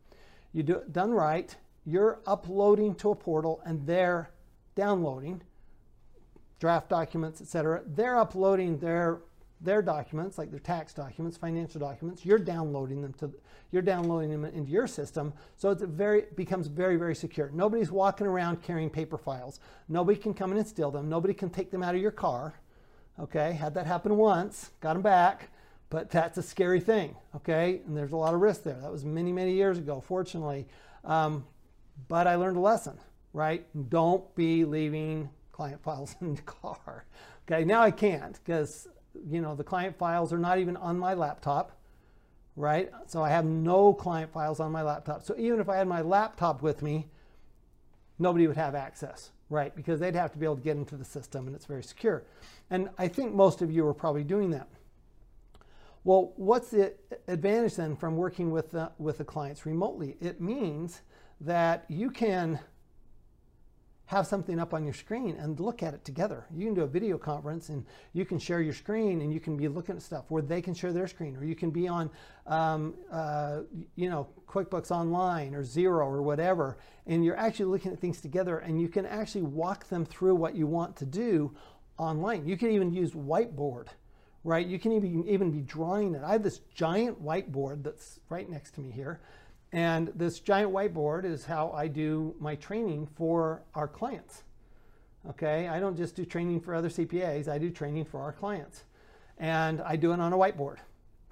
you 0.52 0.62
do 0.62 0.74
it 0.74 0.92
done 0.92 1.12
right, 1.12 1.54
you're 1.84 2.20
uploading 2.26 2.94
to 2.96 3.10
a 3.10 3.14
portal 3.14 3.60
and 3.64 3.86
they're 3.86 4.30
downloading 4.74 5.42
draft 6.58 6.88
documents, 6.88 7.40
etc. 7.40 7.82
They're 7.86 8.18
uploading 8.18 8.78
their 8.78 9.20
their 9.60 9.82
documents, 9.82 10.38
like 10.38 10.50
their 10.52 10.60
tax 10.60 10.94
documents, 10.94 11.36
financial 11.36 11.80
documents. 11.80 12.24
You're 12.24 12.38
downloading 12.38 13.02
them 13.02 13.12
to 13.14 13.32
you're 13.70 13.82
downloading 13.82 14.30
them 14.30 14.44
into 14.44 14.70
your 14.70 14.86
system, 14.86 15.32
so 15.56 15.70
it 15.70 15.78
very 15.80 16.24
becomes 16.36 16.68
very 16.68 16.96
very 16.96 17.14
secure. 17.14 17.50
Nobody's 17.52 17.90
walking 17.90 18.26
around 18.26 18.62
carrying 18.62 18.90
paper 18.90 19.18
files. 19.18 19.60
Nobody 19.88 20.18
can 20.18 20.34
come 20.34 20.52
in 20.52 20.58
and 20.58 20.66
steal 20.66 20.90
them. 20.90 21.08
Nobody 21.08 21.34
can 21.34 21.50
take 21.50 21.70
them 21.70 21.82
out 21.82 21.94
of 21.94 22.00
your 22.00 22.10
car. 22.10 22.54
Okay, 23.18 23.52
had 23.52 23.74
that 23.74 23.86
happen 23.86 24.16
once, 24.16 24.70
got 24.80 24.92
them 24.92 25.02
back. 25.02 25.50
But 25.90 26.10
that's 26.10 26.36
a 26.36 26.42
scary 26.42 26.80
thing, 26.80 27.16
okay? 27.34 27.80
And 27.86 27.96
there's 27.96 28.12
a 28.12 28.16
lot 28.16 28.34
of 28.34 28.40
risk 28.40 28.62
there. 28.62 28.78
That 28.80 28.92
was 28.92 29.06
many, 29.06 29.32
many 29.32 29.54
years 29.54 29.78
ago, 29.78 30.02
fortunately. 30.06 30.66
Um, 31.02 31.46
but 32.08 32.26
I 32.26 32.34
learned 32.34 32.58
a 32.58 32.60
lesson, 32.60 32.98
right? 33.32 33.66
Don't 33.88 34.34
be 34.34 34.64
leaving 34.66 35.30
client 35.58 35.82
files 35.82 36.14
in 36.20 36.36
the 36.36 36.42
car. 36.42 37.04
Okay, 37.50 37.64
now 37.64 37.82
I 37.82 37.90
can't 37.90 38.38
because 38.44 38.86
you 39.28 39.40
know, 39.40 39.56
the 39.56 39.64
client 39.64 39.98
files 39.98 40.32
are 40.32 40.38
not 40.38 40.58
even 40.58 40.76
on 40.76 40.96
my 40.96 41.14
laptop, 41.14 41.72
right? 42.54 42.92
So 43.06 43.24
I 43.24 43.30
have 43.30 43.44
no 43.44 43.92
client 43.92 44.32
files 44.32 44.60
on 44.60 44.70
my 44.70 44.82
laptop. 44.82 45.24
So 45.24 45.34
even 45.36 45.58
if 45.58 45.68
I 45.68 45.76
had 45.76 45.88
my 45.88 46.00
laptop 46.00 46.62
with 46.62 46.80
me, 46.80 47.08
nobody 48.20 48.46
would 48.46 48.56
have 48.56 48.76
access, 48.76 49.32
right? 49.50 49.74
Because 49.74 49.98
they'd 49.98 50.14
have 50.14 50.30
to 50.32 50.38
be 50.38 50.46
able 50.46 50.56
to 50.56 50.62
get 50.62 50.76
into 50.76 50.96
the 50.96 51.04
system 51.04 51.48
and 51.48 51.56
it's 51.56 51.66
very 51.66 51.82
secure. 51.82 52.22
And 52.70 52.88
I 52.96 53.08
think 53.08 53.34
most 53.34 53.60
of 53.60 53.72
you 53.72 53.84
are 53.88 53.94
probably 53.94 54.22
doing 54.22 54.50
that. 54.50 54.68
Well, 56.04 56.32
what's 56.36 56.70
the 56.70 56.94
advantage 57.26 57.74
then 57.74 57.96
from 57.96 58.16
working 58.16 58.52
with 58.52 58.70
the, 58.70 58.92
with 58.98 59.18
the 59.18 59.24
clients 59.24 59.66
remotely? 59.66 60.16
It 60.20 60.40
means 60.40 61.02
that 61.40 61.84
you 61.88 62.12
can 62.12 62.60
have 64.08 64.26
something 64.26 64.58
up 64.58 64.72
on 64.72 64.84
your 64.84 64.94
screen 64.94 65.36
and 65.38 65.60
look 65.60 65.82
at 65.82 65.92
it 65.92 66.02
together. 66.02 66.46
You 66.56 66.64
can 66.64 66.72
do 66.72 66.80
a 66.80 66.86
video 66.86 67.18
conference 67.18 67.68
and 67.68 67.84
you 68.14 68.24
can 68.24 68.38
share 68.38 68.62
your 68.62 68.72
screen 68.72 69.20
and 69.20 69.30
you 69.30 69.38
can 69.38 69.54
be 69.54 69.68
looking 69.68 69.96
at 69.96 70.02
stuff 70.02 70.24
where 70.30 70.40
they 70.40 70.62
can 70.62 70.72
share 70.72 70.94
their 70.94 71.06
screen, 71.06 71.36
or 71.36 71.44
you 71.44 71.54
can 71.54 71.70
be 71.70 71.86
on, 71.88 72.08
um, 72.46 72.94
uh, 73.12 73.60
you 73.96 74.08
know, 74.08 74.26
QuickBooks 74.46 74.90
Online 74.90 75.54
or 75.54 75.62
Xero 75.62 76.06
or 76.06 76.22
whatever, 76.22 76.78
and 77.06 77.22
you're 77.22 77.36
actually 77.36 77.66
looking 77.66 77.92
at 77.92 77.98
things 77.98 78.22
together 78.22 78.60
and 78.60 78.80
you 78.80 78.88
can 78.88 79.04
actually 79.04 79.42
walk 79.42 79.86
them 79.90 80.06
through 80.06 80.36
what 80.36 80.54
you 80.54 80.66
want 80.66 80.96
to 80.96 81.04
do 81.04 81.54
online. 81.98 82.46
You 82.46 82.56
can 82.56 82.70
even 82.70 82.94
use 82.94 83.12
whiteboard, 83.12 83.88
right? 84.42 84.66
You 84.66 84.78
can 84.78 84.92
even, 84.92 85.28
even 85.28 85.50
be 85.50 85.60
drawing 85.60 86.14
it. 86.14 86.22
I 86.24 86.32
have 86.32 86.42
this 86.42 86.60
giant 86.74 87.22
whiteboard 87.22 87.82
that's 87.82 88.20
right 88.30 88.48
next 88.48 88.70
to 88.76 88.80
me 88.80 88.90
here 88.90 89.20
and 89.72 90.12
this 90.14 90.40
giant 90.40 90.72
whiteboard 90.72 91.24
is 91.24 91.44
how 91.44 91.70
I 91.72 91.88
do 91.88 92.34
my 92.40 92.54
training 92.56 93.08
for 93.16 93.62
our 93.74 93.88
clients. 93.88 94.44
Okay, 95.28 95.68
I 95.68 95.78
don't 95.78 95.96
just 95.96 96.16
do 96.16 96.24
training 96.24 96.60
for 96.60 96.74
other 96.74 96.88
CPAs, 96.88 97.48
I 97.48 97.58
do 97.58 97.70
training 97.70 98.04
for 98.06 98.20
our 98.20 98.32
clients. 98.32 98.84
And 99.38 99.80
I 99.82 99.96
do 99.96 100.12
it 100.12 100.20
on 100.20 100.32
a 100.32 100.36
whiteboard. 100.36 100.78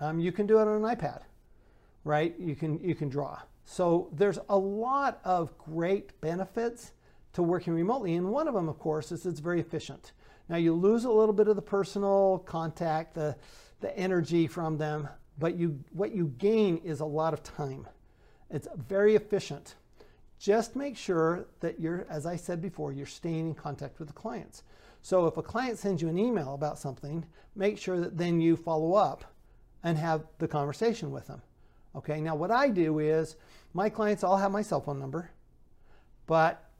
Um, 0.01 0.21
you 0.21 0.33
can 0.33 0.47
do 0.47 0.59
it 0.59 0.69
on 0.69 0.69
an 0.69 0.83
iPad, 0.83 1.23
right? 2.05 2.35
You 2.39 2.55
can, 2.55 2.79
you 2.81 2.95
can 2.95 3.09
draw. 3.09 3.41
So 3.65 4.09
there's 4.13 4.39
a 4.49 4.57
lot 4.57 5.21
of 5.25 5.57
great 5.59 6.21
benefits 6.21 6.93
to 7.33 7.43
working 7.43 7.75
remotely. 7.75 8.15
And 8.15 8.31
one 8.31 8.49
of 8.49 8.55
them, 8.55 8.69
of 8.69 8.79
course, 8.79 9.13
is 9.13 9.27
it's 9.27 9.41
very 9.41 9.61
efficient. 9.61 10.13
Now 10.49 10.57
you 10.57 10.75
lose 10.75 11.05
a 11.05 11.11
little 11.11 11.35
bit 11.35 11.49
of 11.49 11.57
the 11.57 11.63
personal 11.63 12.45
contact, 12.47 13.15
the, 13.15 13.37
the 13.81 13.97
energy 13.99 14.47
from 14.47 14.79
them, 14.79 15.09
but 15.39 15.57
you, 15.57 15.79
what 15.93 16.15
you 16.15 16.33
gain 16.39 16.79
is 16.79 17.01
a 17.01 17.05
lot 17.05 17.33
of 17.33 17.43
time. 17.43 17.89
It's 18.51 18.69
very 18.77 19.15
efficient. 19.15 19.75
Just 20.39 20.77
make 20.77 20.97
sure 20.97 21.47
that 21.61 21.81
you're, 21.81 22.07
as 22.11 22.27
I 22.27 22.37
said 22.37 22.61
before, 22.61 22.93
you're 22.93 23.07
staying 23.07 23.49
in 23.49 23.55
contact 23.55 23.99
with 23.99 24.09
the 24.09 24.15
clients. 24.15 24.63
So 25.03 25.27
if 25.27 25.37
a 25.37 25.43
client 25.43 25.79
sends 25.79 26.03
you 26.03 26.09
an 26.09 26.19
email 26.19 26.55
about 26.55 26.79
something, 26.79 27.25
make 27.55 27.79
sure 27.79 28.01
that 28.01 28.19
then 28.19 28.41
you 28.41 28.57
follow 28.57 28.95
up 28.95 29.25
and 29.83 29.97
have 29.97 30.27
the 30.39 30.49
conversation 30.49 31.11
with 31.11 31.27
them. 31.27 31.43
Okay, 31.95 32.21
now 32.21 32.35
what 32.35 32.51
I 32.51 32.69
do 32.69 32.99
is 32.99 33.37
my 33.73 33.89
clients 33.89 34.23
all 34.25 34.37
have 34.37 34.51
my 34.51 34.63
cell 34.63 34.81
phone 34.81 34.99
number, 34.99 35.31
but 36.27 36.71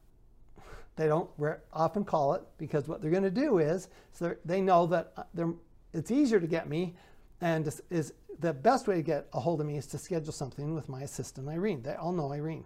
they 0.95 1.07
don't 1.07 1.29
often 1.73 2.03
call 2.03 2.33
it 2.33 2.43
because 2.57 2.87
what 2.87 3.01
they're 3.01 3.11
going 3.11 3.23
to 3.23 3.31
do 3.31 3.59
is 3.59 3.87
so 4.11 4.35
they 4.45 4.61
know 4.61 4.85
that 4.87 5.13
uh, 5.15 5.45
it's 5.93 6.11
easier 6.11 6.39
to 6.39 6.47
get 6.47 6.67
me 6.67 6.95
and 7.41 7.67
is 7.89 8.13
the 8.39 8.53
best 8.53 8.87
way 8.87 8.95
to 8.95 9.01
get 9.01 9.27
a 9.33 9.39
hold 9.39 9.61
of 9.61 9.67
me 9.67 9.77
is 9.77 9.87
to 9.87 9.97
schedule 9.97 10.31
something 10.31 10.75
with 10.75 10.89
my 10.89 11.01
assistant, 11.01 11.47
Irene. 11.49 11.81
They 11.81 11.93
all 11.93 12.11
know 12.11 12.31
Irene. 12.31 12.65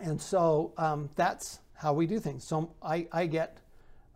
And 0.00 0.20
so 0.20 0.72
um, 0.76 1.10
that's 1.16 1.60
how 1.74 1.92
we 1.92 2.06
do 2.06 2.18
things. 2.18 2.44
So 2.44 2.72
I, 2.82 3.06
I 3.12 3.26
get 3.26 3.58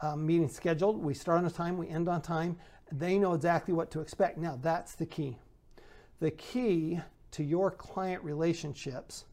um, 0.00 0.26
meetings 0.26 0.54
scheduled. 0.54 1.02
We 1.02 1.14
start 1.14 1.45
on 1.45 1.50
time, 1.50 1.76
we 1.76 1.88
end 1.88 2.09
on 2.09 2.23
time. 2.23 2.56
They 2.92 3.18
know 3.18 3.35
exactly 3.35 3.75
what 3.75 3.90
to 3.92 4.00
expect. 4.00 4.38
Now, 4.38 4.59
that's 4.62 4.95
the 4.95 5.06
key. 5.06 5.38
The 6.21 6.30
key 6.30 7.00
to 7.33 7.45
your 7.45 7.71
client 7.71 8.23
relationships 8.23 9.25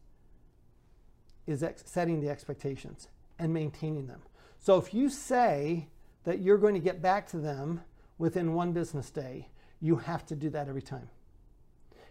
is 1.46 1.64
setting 1.84 2.20
the 2.20 2.28
expectations 2.28 3.08
and 3.38 3.52
maintaining 3.52 4.06
them. 4.06 4.22
So 4.58 4.78
if 4.78 4.94
you 4.94 5.08
say 5.08 5.88
that 6.24 6.40
you're 6.40 6.58
going 6.58 6.74
to 6.74 6.80
get 6.80 7.02
back 7.02 7.28
to 7.30 7.38
them 7.38 7.82
within 8.18 8.54
one 8.54 8.72
business 8.72 9.10
day, 9.10 9.48
you 9.84 9.96
have 9.96 10.24
to 10.24 10.34
do 10.34 10.48
that 10.48 10.66
every 10.66 10.80
time. 10.80 11.10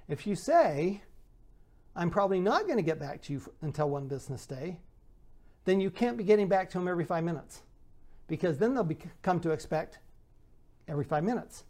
If 0.08 0.28
you 0.28 0.36
say, 0.36 1.02
I'm 1.96 2.12
probably 2.12 2.40
not 2.40 2.66
going 2.66 2.78
to 2.78 2.84
get 2.84 3.00
back 3.00 3.24
to 3.24 3.34
you 3.34 3.42
until 3.64 3.90
one 3.90 4.08
business 4.08 4.46
day, 4.46 4.78
then 5.66 5.82
you 5.82 5.90
can't 5.90 6.16
be 6.16 6.24
getting 6.24 6.48
back 6.48 6.70
to 6.70 6.78
them 6.78 6.88
every 6.88 7.04
five 7.04 7.24
minutes 7.24 7.64
because 8.28 8.60
then 8.60 8.76
they'll 8.76 8.84
be, 8.84 8.98
come 9.24 9.40
to 9.40 9.50
expect 9.50 9.98
every 10.88 11.04
five 11.04 11.24
minutes. 11.24 11.64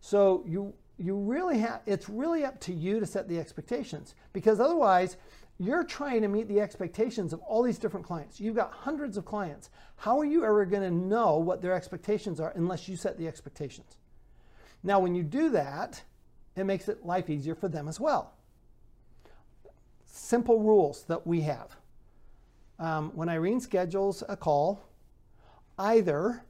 So 0.00 0.42
you, 0.48 0.74
you 0.98 1.14
really 1.16 1.58
have, 1.58 1.80
it's 1.86 2.08
really 2.08 2.44
up 2.44 2.58
to 2.62 2.72
you 2.72 2.98
to 2.98 3.06
set 3.06 3.28
the 3.28 3.38
expectations 3.38 4.16
because 4.32 4.58
otherwise 4.58 5.16
you're 5.58 5.84
trying 5.84 6.22
to 6.22 6.28
meet 6.28 6.48
the 6.48 6.60
expectations 6.60 7.32
of 7.32 7.38
all 7.42 7.62
these 7.62 7.78
different 7.78 8.04
clients. 8.04 8.40
You've 8.40 8.56
got 8.56 8.72
hundreds 8.72 9.16
of 9.16 9.24
clients. 9.24 9.70
How 9.94 10.18
are 10.18 10.24
you 10.24 10.44
ever 10.44 10.64
going 10.64 10.82
to 10.82 10.90
know 10.90 11.36
what 11.36 11.62
their 11.62 11.72
expectations 11.72 12.40
are 12.40 12.52
unless 12.56 12.88
you 12.88 12.96
set 12.96 13.16
the 13.16 13.28
expectations? 13.28 13.96
Now, 14.86 15.00
when 15.00 15.16
you 15.16 15.24
do 15.24 15.50
that, 15.50 16.00
it 16.54 16.62
makes 16.62 16.88
it 16.88 17.04
life 17.04 17.28
easier 17.28 17.56
for 17.56 17.66
them 17.66 17.88
as 17.88 17.98
well. 17.98 18.34
Simple 20.04 20.60
rules 20.60 21.02
that 21.08 21.26
we 21.26 21.40
have. 21.40 21.76
Um, 22.78 23.10
when 23.16 23.28
Irene 23.28 23.60
schedules 23.60 24.22
a 24.28 24.36
call, 24.36 24.80
either 25.76 26.44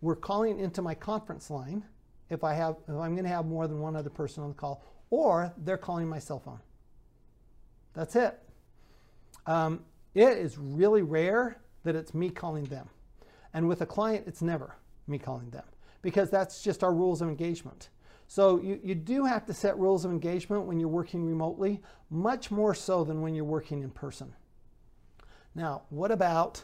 we're 0.00 0.14
calling 0.14 0.60
into 0.60 0.82
my 0.82 0.94
conference 0.94 1.50
line 1.50 1.82
if 2.30 2.44
I 2.44 2.54
have 2.54 2.76
if 2.86 2.94
I'm 2.94 3.14
going 3.14 3.24
to 3.24 3.28
have 3.28 3.44
more 3.44 3.66
than 3.66 3.80
one 3.80 3.96
other 3.96 4.08
person 4.08 4.44
on 4.44 4.50
the 4.50 4.54
call, 4.54 4.84
or 5.10 5.52
they're 5.58 5.76
calling 5.76 6.08
my 6.08 6.20
cell 6.20 6.38
phone. 6.38 6.60
That's 7.92 8.14
it. 8.14 8.38
Um, 9.46 9.80
it 10.14 10.38
is 10.38 10.58
really 10.58 11.02
rare 11.02 11.58
that 11.82 11.96
it's 11.96 12.14
me 12.14 12.30
calling 12.30 12.64
them, 12.64 12.88
and 13.52 13.66
with 13.66 13.80
a 13.80 13.86
client, 13.86 14.24
it's 14.28 14.42
never 14.42 14.76
me 15.08 15.18
calling 15.18 15.50
them 15.50 15.64
because 16.04 16.28
that's 16.28 16.60
just 16.60 16.84
our 16.84 16.92
rules 16.92 17.22
of 17.22 17.28
engagement. 17.28 17.88
So 18.28 18.60
you, 18.60 18.78
you 18.84 18.94
do 18.94 19.24
have 19.24 19.46
to 19.46 19.54
set 19.54 19.78
rules 19.78 20.04
of 20.04 20.10
engagement 20.10 20.66
when 20.66 20.78
you're 20.78 20.86
working 20.86 21.24
remotely, 21.24 21.80
much 22.10 22.50
more 22.50 22.74
so 22.74 23.04
than 23.04 23.22
when 23.22 23.34
you're 23.34 23.44
working 23.44 23.82
in 23.82 23.90
person. 23.90 24.34
Now, 25.54 25.82
what 25.88 26.10
about, 26.10 26.62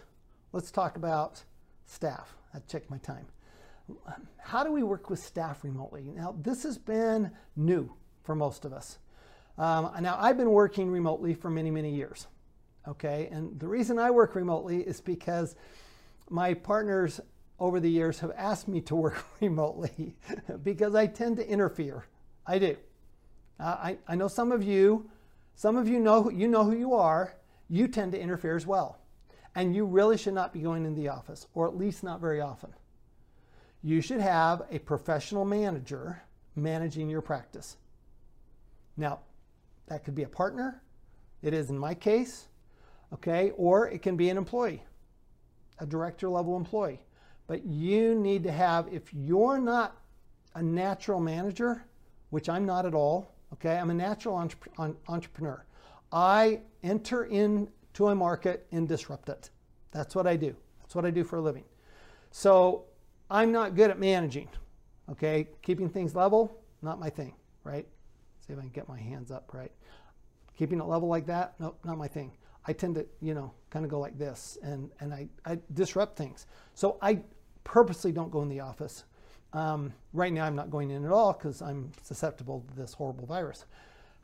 let's 0.52 0.70
talk 0.70 0.96
about 0.96 1.42
staff. 1.86 2.36
I 2.52 2.58
checked 2.68 2.90
my 2.90 2.98
time. 2.98 3.24
How 4.36 4.62
do 4.62 4.72
we 4.72 4.82
work 4.82 5.08
with 5.08 5.20
staff 5.20 5.64
remotely? 5.64 6.02
Now, 6.14 6.36
this 6.42 6.62
has 6.64 6.76
been 6.76 7.30
new 7.56 7.90
for 8.22 8.34
most 8.34 8.66
of 8.66 8.74
us. 8.74 8.98
Um, 9.56 9.90
now, 10.00 10.18
I've 10.20 10.36
been 10.36 10.50
working 10.50 10.90
remotely 10.90 11.32
for 11.32 11.48
many, 11.48 11.70
many 11.70 11.94
years. 11.94 12.26
Okay, 12.86 13.28
and 13.32 13.58
the 13.58 13.68
reason 13.68 13.98
I 13.98 14.10
work 14.10 14.34
remotely 14.34 14.82
is 14.82 15.00
because 15.00 15.54
my 16.28 16.52
partners 16.52 17.20
over 17.60 17.78
the 17.78 17.90
years 17.90 18.18
have 18.20 18.32
asked 18.36 18.66
me 18.66 18.80
to 18.80 18.96
work 18.96 19.24
remotely 19.40 20.16
because 20.64 20.94
I 20.94 21.06
tend 21.06 21.36
to 21.36 21.48
interfere. 21.48 22.06
I 22.46 22.58
do. 22.58 22.76
Uh, 23.60 23.64
I, 23.64 23.98
I 24.08 24.14
know 24.14 24.28
some 24.28 24.50
of 24.50 24.62
you, 24.62 25.08
some 25.54 25.76
of 25.76 25.86
you 25.86 26.00
know 26.00 26.30
you 26.30 26.48
know 26.48 26.64
who 26.64 26.76
you 26.76 26.94
are. 26.94 27.34
You 27.68 27.86
tend 27.86 28.12
to 28.12 28.20
interfere 28.20 28.56
as 28.56 28.66
well, 28.66 28.98
and 29.54 29.76
you 29.76 29.84
really 29.84 30.16
should 30.16 30.34
not 30.34 30.52
be 30.52 30.60
going 30.60 30.86
in 30.86 30.94
the 30.94 31.08
office, 31.08 31.46
or 31.54 31.68
at 31.68 31.76
least 31.76 32.02
not 32.02 32.20
very 32.20 32.40
often. 32.40 32.72
You 33.82 34.00
should 34.00 34.20
have 34.20 34.62
a 34.70 34.78
professional 34.78 35.44
manager 35.44 36.22
managing 36.56 37.08
your 37.08 37.20
practice. 37.20 37.76
Now, 38.96 39.20
that 39.86 40.04
could 40.04 40.14
be 40.14 40.24
a 40.24 40.28
partner. 40.28 40.82
It 41.42 41.54
is 41.54 41.70
in 41.70 41.78
my 41.78 41.94
case, 41.94 42.48
okay, 43.14 43.52
or 43.56 43.88
it 43.88 44.02
can 44.02 44.16
be 44.16 44.28
an 44.30 44.36
employee, 44.36 44.82
a 45.78 45.86
director 45.86 46.28
level 46.28 46.56
employee. 46.56 47.00
But 47.50 47.66
you 47.66 48.14
need 48.14 48.44
to 48.44 48.52
have, 48.52 48.86
if 48.92 49.12
you're 49.12 49.58
not 49.58 49.96
a 50.54 50.62
natural 50.62 51.18
manager, 51.18 51.84
which 52.28 52.48
I'm 52.48 52.64
not 52.64 52.86
at 52.86 52.94
all, 52.94 53.34
okay, 53.54 53.76
I'm 53.76 53.90
a 53.90 53.94
natural 53.94 54.36
entre- 54.36 54.94
entrepreneur. 55.08 55.64
I 56.12 56.60
enter 56.84 57.24
into 57.24 58.06
a 58.06 58.14
market 58.14 58.68
and 58.70 58.86
disrupt 58.86 59.28
it. 59.28 59.50
That's 59.90 60.14
what 60.14 60.28
I 60.28 60.36
do. 60.36 60.54
That's 60.80 60.94
what 60.94 61.04
I 61.04 61.10
do 61.10 61.24
for 61.24 61.38
a 61.38 61.40
living. 61.40 61.64
So 62.30 62.84
I'm 63.28 63.50
not 63.50 63.74
good 63.74 63.90
at 63.90 63.98
managing, 63.98 64.48
okay? 65.10 65.48
Keeping 65.60 65.88
things 65.88 66.14
level, 66.14 66.56
not 66.82 67.00
my 67.00 67.10
thing, 67.10 67.34
right? 67.64 67.88
See 68.46 68.52
if 68.52 68.60
I 68.60 68.62
can 68.62 68.70
get 68.70 68.88
my 68.88 69.00
hands 69.00 69.32
up 69.32 69.52
right. 69.52 69.72
Keeping 70.56 70.78
it 70.78 70.84
level 70.84 71.08
like 71.08 71.26
that, 71.26 71.54
nope, 71.58 71.80
not 71.82 71.98
my 71.98 72.06
thing. 72.06 72.30
I 72.64 72.74
tend 72.74 72.94
to, 72.94 73.06
you 73.20 73.34
know, 73.34 73.52
kind 73.70 73.84
of 73.84 73.90
go 73.90 73.98
like 73.98 74.18
this 74.18 74.56
and, 74.62 74.90
and 75.00 75.12
I, 75.12 75.28
I 75.44 75.58
disrupt 75.74 76.16
things. 76.16 76.46
So 76.74 76.96
I, 77.02 77.22
purposely 77.64 78.12
don't 78.12 78.30
go 78.30 78.42
in 78.42 78.48
the 78.48 78.60
office. 78.60 79.04
Um, 79.52 79.92
right 80.12 80.32
now, 80.32 80.44
I'm 80.44 80.54
not 80.54 80.70
going 80.70 80.90
in 80.90 81.04
at 81.04 81.10
all 81.10 81.32
because 81.32 81.60
I'm 81.60 81.90
susceptible 82.02 82.64
to 82.68 82.76
this 82.76 82.92
horrible 82.92 83.26
virus. 83.26 83.64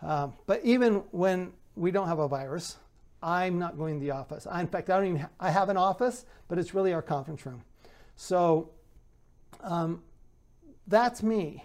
Um, 0.02 0.34
but 0.46 0.60
even 0.64 0.96
when 1.10 1.52
we 1.74 1.90
don't 1.90 2.06
have 2.06 2.18
a 2.18 2.28
virus, 2.28 2.76
I'm 3.22 3.58
not 3.58 3.76
going 3.76 3.98
to 3.98 4.04
the 4.04 4.12
office. 4.12 4.46
I, 4.46 4.60
in 4.60 4.66
fact, 4.66 4.90
I 4.90 4.98
don't 4.98 5.06
even. 5.06 5.20
Ha- 5.22 5.30
I 5.40 5.50
have 5.50 5.68
an 5.68 5.76
office, 5.76 6.26
but 6.48 6.58
it's 6.58 6.74
really 6.74 6.92
our 6.92 7.02
conference 7.02 7.44
room. 7.44 7.62
So, 8.14 8.70
um, 9.62 10.02
that's 10.86 11.22
me. 11.22 11.64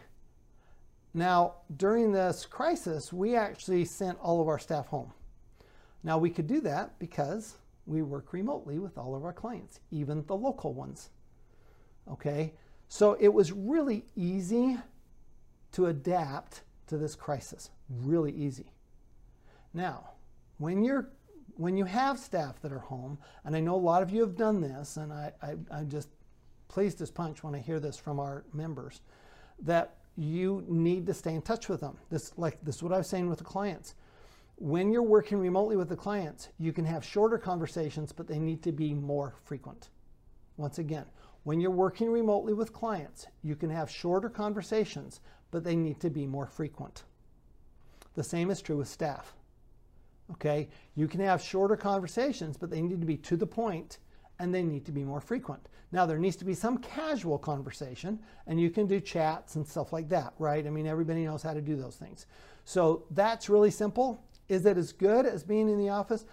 Now, 1.13 1.55
during 1.77 2.11
this 2.11 2.45
crisis, 2.45 3.11
we 3.11 3.35
actually 3.35 3.85
sent 3.85 4.17
all 4.19 4.41
of 4.41 4.47
our 4.47 4.59
staff 4.59 4.87
home. 4.87 5.11
Now, 6.03 6.17
we 6.17 6.29
could 6.29 6.47
do 6.47 6.61
that 6.61 6.97
because 6.99 7.57
we 7.85 8.01
work 8.01 8.33
remotely 8.33 8.79
with 8.79 8.97
all 8.97 9.13
of 9.13 9.25
our 9.25 9.33
clients, 9.33 9.81
even 9.91 10.25
the 10.25 10.35
local 10.35 10.73
ones. 10.73 11.09
Okay, 12.09 12.53
so 12.87 13.15
it 13.19 13.29
was 13.29 13.51
really 13.51 14.05
easy 14.15 14.77
to 15.73 15.87
adapt 15.87 16.61
to 16.87 16.97
this 16.97 17.15
crisis, 17.15 17.69
really 17.89 18.31
easy. 18.33 18.71
Now, 19.73 20.11
when 20.57 20.83
you're 20.83 21.09
when 21.55 21.77
you 21.77 21.85
have 21.85 22.17
staff 22.17 22.61
that 22.61 22.71
are 22.71 22.79
home, 22.79 23.17
and 23.45 23.55
I 23.55 23.59
know 23.59 23.75
a 23.75 23.77
lot 23.77 24.01
of 24.01 24.09
you 24.09 24.21
have 24.21 24.35
done 24.35 24.61
this, 24.61 24.97
and 24.97 25.13
I, 25.13 25.31
I, 25.41 25.55
I'm 25.69 25.89
just 25.89 26.09
pleased 26.69 27.01
as 27.01 27.11
punch 27.11 27.43
when 27.43 27.53
I 27.53 27.59
hear 27.59 27.79
this 27.79 27.97
from 27.97 28.19
our 28.19 28.45
members, 28.53 29.01
that 29.59 29.97
you 30.17 30.65
need 30.67 31.05
to 31.05 31.13
stay 31.13 31.33
in 31.33 31.41
touch 31.41 31.69
with 31.69 31.81
them. 31.81 31.97
This 32.09 32.33
like 32.37 32.57
this 32.63 32.77
is 32.77 32.83
what 32.83 32.93
I 32.93 32.97
was 32.97 33.07
saying 33.07 33.29
with 33.29 33.39
the 33.39 33.45
clients. 33.45 33.95
When 34.57 34.91
you're 34.91 35.01
working 35.01 35.39
remotely 35.39 35.75
with 35.75 35.89
the 35.89 35.95
clients, 35.95 36.49
you 36.59 36.71
can 36.71 36.85
have 36.85 37.03
shorter 37.03 37.37
conversations, 37.37 38.11
but 38.11 38.27
they 38.27 38.37
need 38.37 38.61
to 38.63 38.71
be 38.71 38.93
more 38.93 39.33
frequent. 39.43 39.89
Once 40.57 40.77
again, 40.77 41.05
when 41.43 41.59
you're 41.59 41.71
working 41.71 42.11
remotely 42.11 42.53
with 42.53 42.73
clients, 42.73 43.27
you 43.43 43.55
can 43.55 43.69
have 43.69 43.89
shorter 43.89 44.29
conversations, 44.29 45.21
but 45.49 45.63
they 45.63 45.75
need 45.75 45.99
to 46.01 46.09
be 46.09 46.27
more 46.27 46.47
frequent. 46.47 47.03
The 48.15 48.23
same 48.23 48.51
is 48.51 48.61
true 48.61 48.77
with 48.77 48.87
staff. 48.87 49.33
Okay, 50.31 50.69
you 50.95 51.07
can 51.07 51.19
have 51.19 51.41
shorter 51.41 51.75
conversations, 51.75 52.57
but 52.57 52.69
they 52.69 52.81
need 52.81 53.01
to 53.01 53.05
be 53.05 53.17
to 53.17 53.35
the 53.35 53.47
point 53.47 53.97
and 54.39 54.53
they 54.53 54.63
need 54.63 54.85
to 54.85 54.91
be 54.91 55.03
more 55.03 55.21
frequent. 55.21 55.67
Now, 55.91 56.05
there 56.05 56.17
needs 56.17 56.35
to 56.37 56.45
be 56.45 56.55
some 56.55 56.77
casual 56.79 57.37
conversation, 57.37 58.19
and 58.47 58.59
you 58.59 58.69
can 58.69 58.87
do 58.87 58.99
chats 58.99 59.55
and 59.55 59.67
stuff 59.67 59.93
like 59.93 60.09
that, 60.09 60.33
right? 60.39 60.65
I 60.65 60.69
mean, 60.69 60.87
everybody 60.87 61.25
knows 61.25 61.43
how 61.43 61.53
to 61.53 61.61
do 61.61 61.75
those 61.75 61.97
things. 61.97 62.25
So 62.65 63.03
that's 63.11 63.49
really 63.49 63.69
simple. 63.71 64.23
Is 64.47 64.65
it 64.65 64.77
as 64.77 64.93
good 64.93 65.25
as 65.25 65.43
being 65.43 65.69
in 65.69 65.77
the 65.77 65.89
office? 65.89 66.25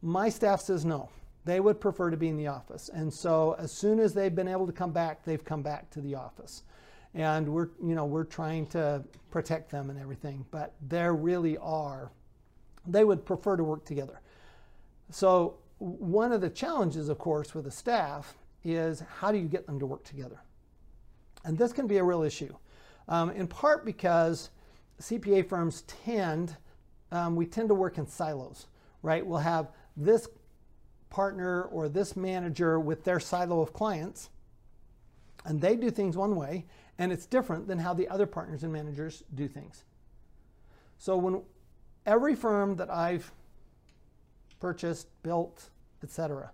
My 0.00 0.28
staff 0.28 0.60
says 0.60 0.84
no. 0.84 1.10
They 1.44 1.60
would 1.60 1.80
prefer 1.80 2.10
to 2.10 2.16
be 2.16 2.28
in 2.28 2.36
the 2.36 2.48
office. 2.48 2.90
And 2.92 3.12
so 3.12 3.56
as 3.58 3.72
soon 3.72 3.98
as 3.98 4.12
they've 4.12 4.34
been 4.34 4.48
able 4.48 4.66
to 4.66 4.72
come 4.72 4.92
back, 4.92 5.24
they've 5.24 5.44
come 5.44 5.62
back 5.62 5.90
to 5.90 6.00
the 6.00 6.14
office. 6.14 6.64
And 7.14 7.48
we're, 7.48 7.70
you 7.82 7.94
know, 7.94 8.04
we're 8.04 8.24
trying 8.24 8.66
to 8.68 9.02
protect 9.30 9.70
them 9.70 9.90
and 9.90 9.98
everything, 9.98 10.44
but 10.50 10.74
there 10.80 11.14
really 11.14 11.56
are 11.58 12.12
they 12.86 13.04
would 13.04 13.24
prefer 13.24 13.56
to 13.56 13.64
work 13.64 13.84
together. 13.84 14.20
So 15.10 15.58
one 15.78 16.32
of 16.32 16.40
the 16.40 16.50
challenges, 16.50 17.08
of 17.08 17.18
course, 17.18 17.54
with 17.54 17.64
the 17.64 17.70
staff 17.70 18.36
is 18.64 19.02
how 19.18 19.32
do 19.32 19.38
you 19.38 19.48
get 19.48 19.66
them 19.66 19.78
to 19.78 19.86
work 19.86 20.04
together? 20.04 20.40
And 21.44 21.56
this 21.56 21.72
can 21.72 21.86
be 21.86 21.98
a 21.98 22.04
real 22.04 22.22
issue, 22.22 22.54
um, 23.08 23.30
in 23.30 23.46
part 23.46 23.84
because 23.84 24.50
CPA 25.00 25.48
firms 25.48 25.82
tend, 25.82 26.56
um, 27.12 27.34
we 27.34 27.46
tend 27.46 27.68
to 27.68 27.74
work 27.74 27.96
in 27.98 28.06
silos, 28.06 28.66
right? 29.02 29.24
We'll 29.24 29.38
have 29.38 29.68
this 29.96 30.28
partner 31.10 31.62
or 31.64 31.88
this 31.88 32.16
manager 32.16 32.80
with 32.80 33.04
their 33.04 33.20
silo 33.20 33.60
of 33.60 33.72
clients, 33.72 34.30
and 35.44 35.60
they 35.60 35.76
do 35.76 35.90
things 35.90 36.16
one 36.16 36.36
way, 36.36 36.64
and 36.98 37.12
it's 37.12 37.26
different 37.26 37.66
than 37.66 37.78
how 37.78 37.92
the 37.92 38.08
other 38.08 38.26
partners 38.26 38.62
and 38.62 38.72
managers 38.72 39.22
do 39.34 39.48
things. 39.48 39.84
So 40.98 41.16
when 41.16 41.42
every 42.06 42.34
firm 42.34 42.76
that 42.76 42.90
I've 42.90 43.32
purchased, 44.60 45.08
built, 45.22 45.70
etc., 46.02 46.50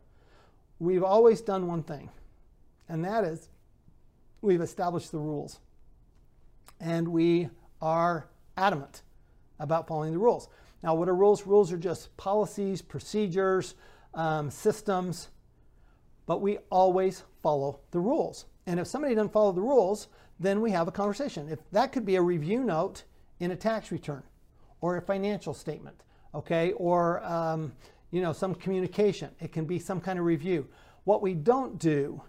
we've 0.78 1.02
always 1.04 1.40
done 1.40 1.66
one 1.66 1.82
thing, 1.82 2.10
and 2.88 3.04
that 3.04 3.24
is 3.24 3.48
we've 4.40 4.60
established 4.60 5.12
the 5.12 5.18
rules. 5.18 5.58
And 6.80 7.08
we 7.08 7.48
are 7.80 8.28
adamant 8.56 9.02
about 9.58 9.88
following 9.88 10.12
the 10.12 10.18
rules. 10.18 10.48
Now, 10.82 10.94
what 10.94 11.08
are 11.08 11.14
rules? 11.14 11.46
Rules 11.46 11.72
are 11.72 11.78
just 11.78 12.14
policies, 12.16 12.82
procedures, 12.82 13.74
um, 14.16 14.50
systems, 14.50 15.28
but 16.26 16.40
we 16.40 16.58
always 16.70 17.22
follow 17.42 17.80
the 17.92 18.00
rules. 18.00 18.46
And 18.66 18.80
if 18.80 18.88
somebody 18.88 19.14
doesn't 19.14 19.32
follow 19.32 19.52
the 19.52 19.60
rules, 19.60 20.08
then 20.40 20.60
we 20.60 20.72
have 20.72 20.88
a 20.88 20.92
conversation. 20.92 21.48
If 21.48 21.60
that 21.70 21.92
could 21.92 22.04
be 22.04 22.16
a 22.16 22.22
review 22.22 22.64
note 22.64 23.04
in 23.38 23.52
a 23.52 23.56
tax 23.56 23.92
return, 23.92 24.22
or 24.80 24.96
a 24.96 25.02
financial 25.02 25.54
statement, 25.54 26.02
okay, 26.34 26.72
or 26.72 27.24
um, 27.24 27.72
you 28.10 28.20
know 28.20 28.32
some 28.32 28.54
communication. 28.54 29.30
It 29.40 29.52
can 29.52 29.64
be 29.64 29.78
some 29.78 30.00
kind 30.00 30.18
of 30.18 30.24
review. 30.24 30.66
What 31.04 31.22
we 31.22 31.34
don't 31.34 31.78
do 31.78 32.20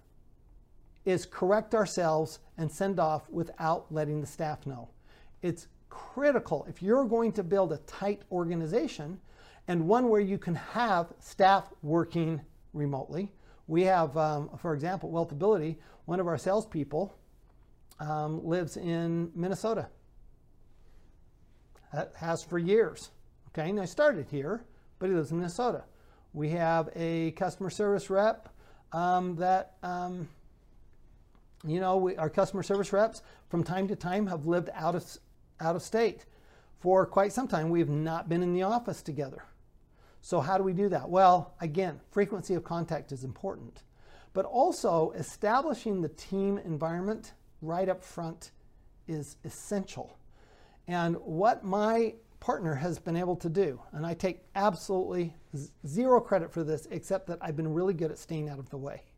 is 1.05 1.25
correct 1.25 1.73
ourselves 1.73 2.39
and 2.57 2.71
send 2.71 2.99
off 2.99 3.29
without 3.29 3.91
letting 3.91 4.21
the 4.21 4.27
staff 4.27 4.65
know. 4.65 4.89
It's 5.41 5.67
critical 5.89 6.65
if 6.69 6.81
you're 6.81 7.05
going 7.05 7.31
to 7.33 7.43
build 7.43 7.71
a 7.71 7.77
tight 7.77 8.23
organization 8.31 9.19
and 9.67 9.87
one 9.87 10.09
where 10.09 10.21
you 10.21 10.37
can 10.37 10.55
have 10.55 11.13
staff 11.19 11.71
working 11.81 12.41
remotely. 12.73 13.31
We 13.67 13.83
have, 13.83 14.15
um, 14.15 14.49
for 14.57 14.73
example, 14.73 15.11
Wealthability, 15.11 15.77
one 16.05 16.19
of 16.19 16.27
our 16.27 16.37
salespeople 16.37 17.13
um, 17.99 18.45
lives 18.45 18.77
in 18.77 19.31
Minnesota 19.35 19.89
That 21.93 22.13
has 22.15 22.43
for 22.43 22.59
years. 22.59 23.11
Okay, 23.49 23.69
and 23.69 23.79
I 23.79 23.85
started 23.85 24.27
here, 24.29 24.63
but 24.99 25.09
he 25.09 25.15
lives 25.15 25.31
in 25.31 25.37
Minnesota. 25.37 25.83
We 26.33 26.49
have 26.49 26.89
a 26.95 27.31
customer 27.31 27.69
service 27.69 28.09
rep 28.09 28.49
um, 28.93 29.35
that, 29.37 29.73
um, 29.83 30.29
you 31.65 31.79
know, 31.79 31.97
we, 31.97 32.15
our 32.17 32.29
customer 32.29 32.63
service 32.63 32.93
reps 32.93 33.21
from 33.49 33.63
time 33.63 33.87
to 33.87 33.95
time 33.95 34.27
have 34.27 34.45
lived 34.45 34.69
out 34.73 34.95
of, 34.95 35.03
out 35.59 35.75
of 35.75 35.81
state. 35.81 36.25
For 36.79 37.05
quite 37.05 37.33
some 37.33 37.47
time, 37.47 37.69
we 37.69 37.79
have 37.79 37.89
not 37.89 38.29
been 38.29 38.43
in 38.43 38.53
the 38.53 38.63
office 38.63 39.01
together. 39.01 39.43
So, 40.21 40.41
how 40.41 40.57
do 40.57 40.63
we 40.63 40.73
do 40.73 40.89
that? 40.89 41.09
Well, 41.09 41.53
again, 41.61 41.99
frequency 42.11 42.53
of 42.53 42.63
contact 42.63 43.11
is 43.11 43.23
important, 43.23 43.83
but 44.33 44.45
also 44.45 45.11
establishing 45.11 46.01
the 46.01 46.09
team 46.09 46.57
environment 46.57 47.33
right 47.61 47.87
up 47.87 48.03
front 48.03 48.51
is 49.07 49.37
essential. 49.43 50.17
And 50.87 51.15
what 51.17 51.63
my 51.63 52.15
partner 52.39 52.75
has 52.75 52.99
been 52.99 53.15
able 53.15 53.35
to 53.37 53.49
do, 53.49 53.81
and 53.91 54.05
I 54.05 54.13
take 54.13 54.43
absolutely 54.55 55.33
zero 55.85 56.21
credit 56.21 56.51
for 56.51 56.63
this, 56.63 56.87
except 56.91 57.27
that 57.27 57.39
I've 57.41 57.55
been 57.55 57.73
really 57.73 57.93
good 57.93 58.11
at 58.11 58.17
staying 58.17 58.49
out 58.49 58.59
of 58.59 58.69
the 58.69 58.77
way. 58.77 59.03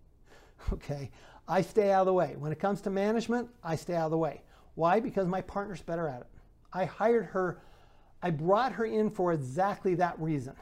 Okay, 0.73 1.09
I 1.47 1.61
stay 1.61 1.89
out 1.93 2.01
of 2.01 2.07
the 2.07 2.13
way. 2.13 2.35
When 2.37 2.51
it 2.51 2.59
comes 2.59 2.81
to 2.81 2.89
management, 2.89 3.47
I 3.63 3.77
stay 3.77 3.95
out 3.95 4.05
of 4.05 4.11
the 4.11 4.17
way. 4.17 4.43
Why? 4.75 4.99
Because 4.99 5.25
my 5.25 5.41
partner's 5.41 5.81
better 5.81 6.05
at 6.05 6.19
it. 6.19 6.27
I 6.73 6.83
hired 6.83 7.27
her, 7.27 7.61
I 8.21 8.29
brought 8.31 8.73
her 8.73 8.83
in 8.83 9.09
for 9.09 9.31
exactly 9.31 9.95
that 9.95 10.19
reason. 10.19 10.53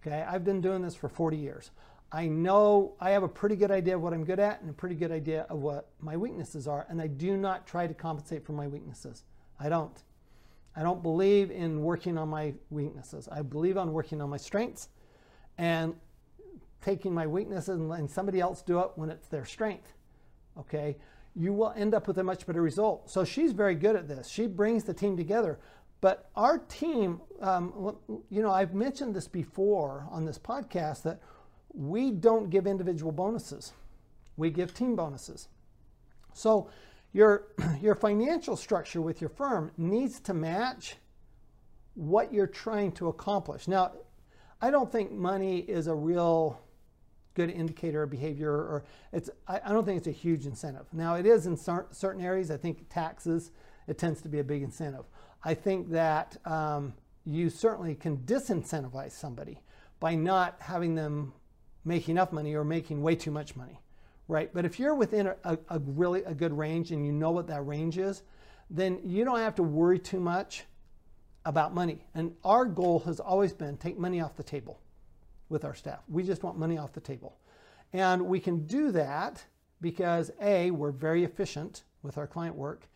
Okay, 0.00 0.22
I've 0.22 0.44
been 0.44 0.60
doing 0.60 0.82
this 0.82 0.94
for 0.94 1.08
40 1.08 1.36
years. 1.36 1.70
I 2.10 2.26
know 2.26 2.94
I 3.00 3.10
have 3.10 3.22
a 3.22 3.28
pretty 3.28 3.56
good 3.56 3.70
idea 3.70 3.96
of 3.96 4.02
what 4.02 4.14
I'm 4.14 4.24
good 4.24 4.38
at 4.40 4.60
and 4.60 4.70
a 4.70 4.72
pretty 4.72 4.94
good 4.94 5.12
idea 5.12 5.42
of 5.50 5.58
what 5.58 5.90
my 6.00 6.16
weaknesses 6.16 6.66
are, 6.66 6.86
and 6.88 7.02
I 7.02 7.06
do 7.06 7.36
not 7.36 7.66
try 7.66 7.86
to 7.86 7.94
compensate 7.94 8.46
for 8.46 8.52
my 8.52 8.66
weaknesses. 8.66 9.24
I 9.60 9.68
don't. 9.68 10.02
I 10.74 10.82
don't 10.82 11.02
believe 11.02 11.50
in 11.50 11.82
working 11.82 12.16
on 12.16 12.28
my 12.28 12.54
weaknesses. 12.70 13.28
I 13.30 13.42
believe 13.42 13.76
on 13.76 13.92
working 13.92 14.20
on 14.20 14.30
my 14.30 14.36
strengths 14.36 14.88
and 15.58 15.94
taking 16.80 17.12
my 17.12 17.26
weaknesses 17.26 17.76
and 17.76 17.88
letting 17.88 18.08
somebody 18.08 18.40
else 18.40 18.62
do 18.62 18.78
it 18.80 18.92
when 18.94 19.10
it's 19.10 19.26
their 19.26 19.44
strength. 19.44 19.92
Okay? 20.56 20.96
You 21.34 21.52
will 21.52 21.72
end 21.76 21.94
up 21.94 22.06
with 22.06 22.18
a 22.18 22.24
much 22.24 22.46
better 22.46 22.62
result. 22.62 23.10
So 23.10 23.24
she's 23.24 23.52
very 23.52 23.74
good 23.74 23.96
at 23.96 24.08
this. 24.08 24.28
She 24.28 24.46
brings 24.46 24.84
the 24.84 24.94
team 24.94 25.16
together. 25.16 25.58
But 26.00 26.30
our 26.36 26.58
team, 26.58 27.20
um, 27.40 27.96
you 28.30 28.42
know, 28.42 28.50
I've 28.50 28.74
mentioned 28.74 29.14
this 29.14 29.26
before 29.26 30.06
on 30.10 30.24
this 30.24 30.38
podcast 30.38 31.02
that 31.02 31.20
we 31.72 32.10
don't 32.10 32.50
give 32.50 32.66
individual 32.66 33.12
bonuses, 33.12 33.72
we 34.36 34.50
give 34.50 34.74
team 34.74 34.94
bonuses. 34.94 35.48
So 36.34 36.70
your, 37.12 37.48
your 37.80 37.94
financial 37.94 38.56
structure 38.56 39.00
with 39.00 39.20
your 39.20 39.30
firm 39.30 39.72
needs 39.76 40.20
to 40.20 40.34
match 40.34 40.96
what 41.94 42.32
you're 42.32 42.46
trying 42.46 42.92
to 42.92 43.08
accomplish. 43.08 43.66
Now, 43.66 43.92
I 44.60 44.70
don't 44.70 44.90
think 44.90 45.10
money 45.12 45.58
is 45.58 45.88
a 45.88 45.94
real 45.94 46.60
good 47.34 47.50
indicator 47.50 48.02
of 48.02 48.10
behavior, 48.10 48.50
or 48.50 48.84
it's. 49.12 49.30
I, 49.46 49.60
I 49.64 49.72
don't 49.72 49.84
think 49.84 49.98
it's 49.98 50.08
a 50.08 50.12
huge 50.12 50.46
incentive. 50.46 50.86
Now, 50.92 51.14
it 51.14 51.26
is 51.26 51.46
in 51.46 51.56
cer- 51.56 51.86
certain 51.92 52.20
areas. 52.20 52.50
I 52.50 52.56
think 52.56 52.88
taxes 52.88 53.52
it 53.86 53.98
tends 53.98 54.20
to 54.22 54.28
be 54.28 54.38
a 54.38 54.44
big 54.44 54.62
incentive. 54.62 55.06
I 55.44 55.54
think 55.54 55.90
that 55.90 56.36
um, 56.44 56.94
you 57.24 57.50
certainly 57.50 57.94
can 57.94 58.18
disincentivize 58.18 59.12
somebody 59.12 59.60
by 60.00 60.14
not 60.14 60.56
having 60.60 60.94
them 60.94 61.32
make 61.84 62.08
enough 62.08 62.32
money 62.32 62.54
or 62.54 62.64
making 62.64 63.02
way 63.02 63.14
too 63.14 63.30
much 63.30 63.56
money 63.56 63.80
right? 64.28 64.50
But 64.52 64.66
if 64.66 64.78
you're 64.78 64.94
within 64.94 65.26
a, 65.26 65.36
a, 65.42 65.58
a, 65.70 65.78
really 65.80 66.22
a 66.24 66.34
good 66.34 66.56
range 66.56 66.92
and 66.92 67.04
you 67.04 67.12
know 67.12 67.30
what 67.30 67.46
that 67.48 67.66
range 67.66 67.98
is, 67.98 68.22
then 68.70 69.00
you 69.02 69.24
don't 69.24 69.38
have 69.38 69.54
to 69.56 69.62
worry 69.62 69.98
too 69.98 70.20
much 70.20 70.64
about 71.46 71.74
money. 71.74 72.04
And 72.14 72.34
our 72.44 72.66
goal 72.66 73.00
has 73.00 73.18
always 73.18 73.54
been 73.54 73.78
take 73.78 73.98
money 73.98 74.20
off 74.20 74.36
the 74.36 74.42
table 74.42 74.80
with 75.48 75.64
our 75.64 75.74
staff. 75.74 76.00
We 76.08 76.22
just 76.22 76.42
want 76.42 76.58
money 76.58 76.76
off 76.76 76.92
the 76.92 77.00
table. 77.00 77.38
And 77.94 78.26
we 78.26 78.38
can 78.38 78.66
do 78.66 78.92
that 78.92 79.42
because 79.80 80.30
A, 80.42 80.70
we're 80.70 80.90
very 80.90 81.24
efficient 81.24 81.84
with 82.02 82.18
our 82.18 82.26
client 82.26 82.54
work. 82.54 82.86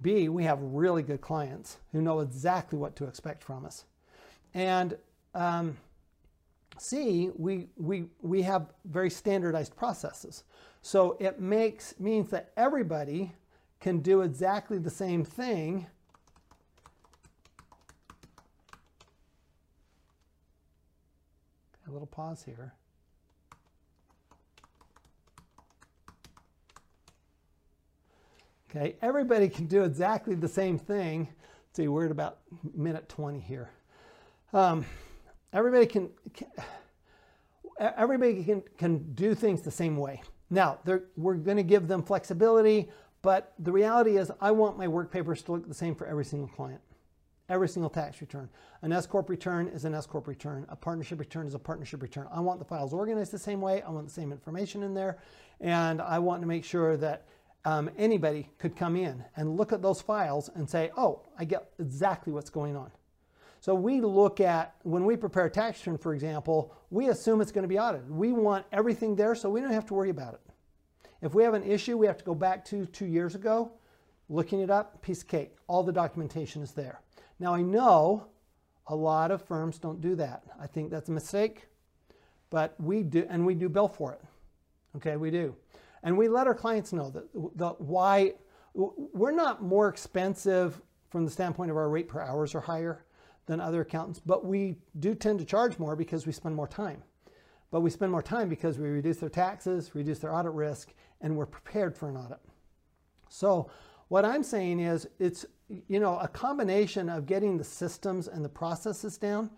B, 0.00 0.28
we 0.28 0.44
have 0.44 0.58
really 0.60 1.02
good 1.02 1.20
clients 1.20 1.78
who 1.92 2.00
know 2.00 2.20
exactly 2.20 2.78
what 2.78 2.94
to 2.96 3.04
expect 3.04 3.42
from 3.42 3.64
us. 3.64 3.84
And 4.54 4.96
um, 5.34 5.76
C, 6.78 7.30
we, 7.36 7.68
we, 7.76 8.04
we 8.22 8.42
have 8.42 8.72
very 8.84 9.10
standardized 9.10 9.76
processes. 9.76 10.44
So 10.82 11.16
it 11.18 11.40
makes 11.40 11.98
means 11.98 12.30
that 12.30 12.52
everybody 12.56 13.32
can 13.80 13.98
do 13.98 14.22
exactly 14.22 14.78
the 14.78 14.90
same 14.90 15.24
thing 15.24 15.86
a 21.88 21.90
little 21.90 22.06
pause 22.06 22.42
here. 22.42 22.74
Okay, 28.70 28.96
everybody 29.00 29.48
can 29.48 29.66
do 29.66 29.82
exactly 29.84 30.34
the 30.34 30.48
same 30.48 30.78
thing. 30.78 31.20
Let's 31.20 31.76
see, 31.76 31.88
we're 31.88 32.04
at 32.04 32.10
about 32.10 32.40
minute 32.74 33.08
20 33.08 33.40
here. 33.40 33.70
Um, 34.52 34.84
everybody 35.54 35.86
can, 35.86 36.10
can, 36.34 36.48
everybody 37.80 38.44
can, 38.44 38.62
can 38.76 39.14
do 39.14 39.34
things 39.34 39.62
the 39.62 39.70
same 39.70 39.96
way. 39.96 40.22
Now, 40.50 40.78
we're 41.16 41.36
going 41.36 41.56
to 41.56 41.62
give 41.62 41.88
them 41.88 42.02
flexibility, 42.02 42.90
but 43.22 43.54
the 43.58 43.72
reality 43.72 44.18
is 44.18 44.30
I 44.38 44.50
want 44.50 44.76
my 44.76 44.86
work 44.86 45.10
papers 45.10 45.40
to 45.44 45.52
look 45.52 45.66
the 45.66 45.74
same 45.74 45.94
for 45.94 46.06
every 46.06 46.24
single 46.26 46.48
client 46.48 46.82
every 47.48 47.68
single 47.68 47.90
tax 47.90 48.20
return. 48.20 48.48
An 48.82 48.92
S 48.92 49.06
Corp 49.06 49.28
return 49.28 49.68
is 49.68 49.84
an 49.84 49.94
S 49.94 50.06
Corp 50.06 50.26
return. 50.26 50.66
A 50.68 50.76
partnership 50.76 51.18
return 51.18 51.46
is 51.46 51.54
a 51.54 51.58
partnership 51.58 52.02
return. 52.02 52.26
I 52.30 52.40
want 52.40 52.58
the 52.58 52.64
files 52.64 52.92
organized 52.92 53.32
the 53.32 53.38
same 53.38 53.60
way. 53.60 53.82
I 53.82 53.90
want 53.90 54.06
the 54.06 54.12
same 54.12 54.32
information 54.32 54.82
in 54.82 54.94
there. 54.94 55.18
And 55.60 56.00
I 56.00 56.18
want 56.18 56.42
to 56.42 56.46
make 56.46 56.64
sure 56.64 56.96
that 56.98 57.26
um, 57.68 57.90
anybody 57.98 58.48
could 58.56 58.74
come 58.74 58.96
in 58.96 59.22
and 59.36 59.58
look 59.58 59.74
at 59.74 59.82
those 59.82 60.00
files 60.00 60.48
and 60.54 60.68
say, 60.68 60.90
oh, 60.96 61.20
I 61.38 61.44
get 61.44 61.68
exactly 61.78 62.32
what's 62.32 62.48
going 62.48 62.74
on. 62.76 62.90
So 63.60 63.74
we 63.74 64.00
look 64.00 64.40
at, 64.40 64.74
when 64.84 65.04
we 65.04 65.16
prepare 65.16 65.44
a 65.46 65.50
tax 65.50 65.80
return, 65.80 65.98
for 65.98 66.14
example, 66.14 66.74
we 66.88 67.08
assume 67.08 67.42
it's 67.42 67.52
going 67.52 67.64
to 67.64 67.68
be 67.68 67.78
audited. 67.78 68.10
We 68.10 68.32
want 68.32 68.64
everything 68.72 69.14
there 69.16 69.34
so 69.34 69.50
we 69.50 69.60
don't 69.60 69.72
have 69.72 69.84
to 69.86 69.94
worry 69.94 70.08
about 70.08 70.32
it. 70.32 70.40
If 71.20 71.34
we 71.34 71.42
have 71.42 71.52
an 71.52 71.62
issue, 71.62 71.98
we 71.98 72.06
have 72.06 72.16
to 72.16 72.24
go 72.24 72.34
back 72.34 72.64
to 72.66 72.86
two 72.86 73.04
years 73.04 73.34
ago, 73.34 73.72
looking 74.30 74.60
it 74.60 74.70
up, 74.70 75.02
piece 75.02 75.20
of 75.20 75.28
cake. 75.28 75.54
All 75.66 75.82
the 75.82 75.92
documentation 75.92 76.62
is 76.62 76.72
there. 76.72 77.02
Now 77.38 77.54
I 77.54 77.60
know 77.60 78.28
a 78.86 78.96
lot 78.96 79.30
of 79.30 79.42
firms 79.42 79.78
don't 79.78 80.00
do 80.00 80.14
that. 80.14 80.42
I 80.58 80.66
think 80.66 80.90
that's 80.90 81.10
a 81.10 81.12
mistake, 81.12 81.66
but 82.48 82.74
we 82.80 83.02
do, 83.02 83.26
and 83.28 83.44
we 83.44 83.54
do 83.54 83.68
bill 83.68 83.88
for 83.88 84.14
it. 84.14 84.22
Okay, 84.96 85.18
we 85.18 85.30
do. 85.30 85.54
And 86.02 86.16
we 86.16 86.28
let 86.28 86.46
our 86.46 86.54
clients 86.54 86.92
know 86.92 87.10
that 87.10 87.32
the 87.32 87.68
why 87.78 88.34
we're 88.74 89.32
not 89.32 89.62
more 89.62 89.88
expensive 89.88 90.80
from 91.10 91.24
the 91.24 91.30
standpoint 91.30 91.70
of 91.70 91.76
our 91.76 91.88
rate 91.88 92.08
per 92.08 92.20
hours 92.20 92.54
are 92.54 92.60
higher 92.60 93.04
than 93.46 93.60
other 93.60 93.80
accountants, 93.80 94.20
but 94.20 94.44
we 94.44 94.76
do 95.00 95.14
tend 95.14 95.38
to 95.38 95.44
charge 95.44 95.78
more 95.78 95.96
because 95.96 96.26
we 96.26 96.32
spend 96.32 96.54
more 96.54 96.68
time. 96.68 97.02
But 97.70 97.80
we 97.80 97.90
spend 97.90 98.12
more 98.12 98.22
time 98.22 98.48
because 98.48 98.78
we 98.78 98.88
reduce 98.88 99.18
their 99.18 99.28
taxes, 99.28 99.94
reduce 99.94 100.18
their 100.18 100.34
audit 100.34 100.52
risk, 100.52 100.92
and 101.20 101.36
we're 101.36 101.46
prepared 101.46 101.96
for 101.96 102.08
an 102.08 102.16
audit. 102.16 102.40
So 103.28 103.70
what 104.08 104.24
I'm 104.24 104.42
saying 104.42 104.80
is 104.80 105.08
it's 105.18 105.44
you 105.88 106.00
know, 106.00 106.18
a 106.18 106.28
combination 106.28 107.08
of 107.08 107.26
getting 107.26 107.58
the 107.58 107.64
systems 107.64 108.28
and 108.28 108.44
the 108.44 108.48
processes 108.48 109.18
down 109.18 109.50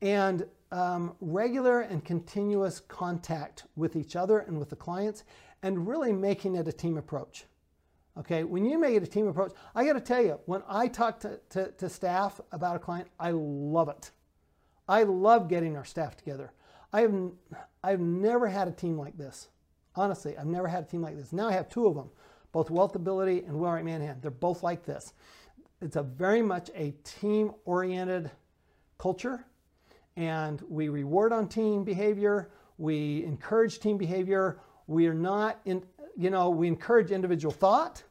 and 0.00 0.46
um, 0.72 1.14
regular 1.20 1.80
and 1.80 2.04
continuous 2.04 2.80
contact 2.80 3.64
with 3.76 3.96
each 3.96 4.16
other 4.16 4.38
and 4.38 4.58
with 4.58 4.70
the 4.70 4.76
clients 4.76 5.24
and 5.62 5.86
really 5.86 6.12
making 6.12 6.56
it 6.56 6.68
a 6.68 6.72
team 6.72 6.96
approach. 6.96 7.44
Okay, 8.18 8.44
when 8.44 8.64
you 8.64 8.78
make 8.78 8.94
it 8.94 9.02
a 9.02 9.06
team 9.06 9.28
approach, 9.28 9.52
I 9.74 9.84
got 9.84 9.92
to 9.92 10.00
tell 10.00 10.22
you, 10.22 10.40
when 10.46 10.62
I 10.68 10.88
talk 10.88 11.20
to, 11.20 11.40
to, 11.50 11.70
to, 11.72 11.88
staff 11.88 12.40
about 12.50 12.76
a 12.76 12.78
client, 12.78 13.08
I 13.18 13.30
love 13.30 13.88
it. 13.88 14.10
I 14.88 15.04
love 15.04 15.48
getting 15.48 15.76
our 15.76 15.84
staff 15.84 16.16
together. 16.16 16.52
I 16.92 17.02
have, 17.02 17.14
I've 17.84 18.00
never 18.00 18.48
had 18.48 18.66
a 18.66 18.72
team 18.72 18.98
like 18.98 19.16
this. 19.16 19.48
Honestly, 19.94 20.36
I've 20.36 20.46
never 20.46 20.66
had 20.66 20.84
a 20.84 20.86
team 20.86 21.02
like 21.02 21.16
this. 21.16 21.32
Now 21.32 21.48
I 21.48 21.52
have 21.52 21.68
two 21.68 21.86
of 21.86 21.94
them, 21.94 22.10
both 22.52 22.68
Wealthability 22.68 23.46
and 23.46 23.56
Wheelwright 23.56 23.84
Manhan. 23.84 24.20
They're 24.20 24.30
both 24.30 24.62
like 24.62 24.84
this 24.84 25.14
it's 25.80 25.96
a 25.96 26.02
very 26.02 26.42
much 26.42 26.70
a 26.74 26.92
team 27.04 27.52
oriented 27.64 28.30
culture 28.98 29.46
and 30.16 30.60
we 30.68 30.88
reward 30.88 31.32
on 31.32 31.48
team 31.48 31.84
behavior 31.84 32.50
we 32.78 33.24
encourage 33.24 33.78
team 33.78 33.96
behavior 33.96 34.60
we 34.90 35.06
are 35.06 35.14
not 35.14 35.60
in 35.64 35.82
you 36.16 36.30
know 36.30 36.50
we 36.50 36.66
encourage 36.66 37.10
individual 37.10 37.52
thought 37.52 38.02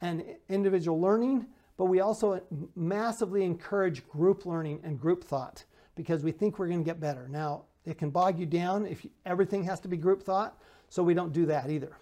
and 0.00 0.24
individual 0.48 1.00
learning 1.00 1.46
but 1.76 1.86
we 1.86 2.00
also 2.00 2.40
massively 2.74 3.44
encourage 3.44 4.06
group 4.08 4.46
learning 4.46 4.80
and 4.82 5.00
group 5.00 5.24
thought 5.24 5.64
because 5.94 6.22
we 6.22 6.32
think 6.32 6.58
we're 6.58 6.68
going 6.68 6.82
to 6.82 6.84
get 6.84 7.00
better. 7.00 7.28
Now 7.28 7.64
it 7.84 7.98
can 7.98 8.10
bog 8.10 8.38
you 8.38 8.46
down 8.46 8.86
if 8.86 9.04
you, 9.04 9.10
everything 9.24 9.64
has 9.64 9.80
to 9.80 9.88
be 9.88 9.96
group 9.96 10.22
thought 10.22 10.58
so 10.88 11.02
we 11.02 11.14
don't 11.14 11.32
do 11.32 11.46
that 11.46 11.70
either 11.70 11.96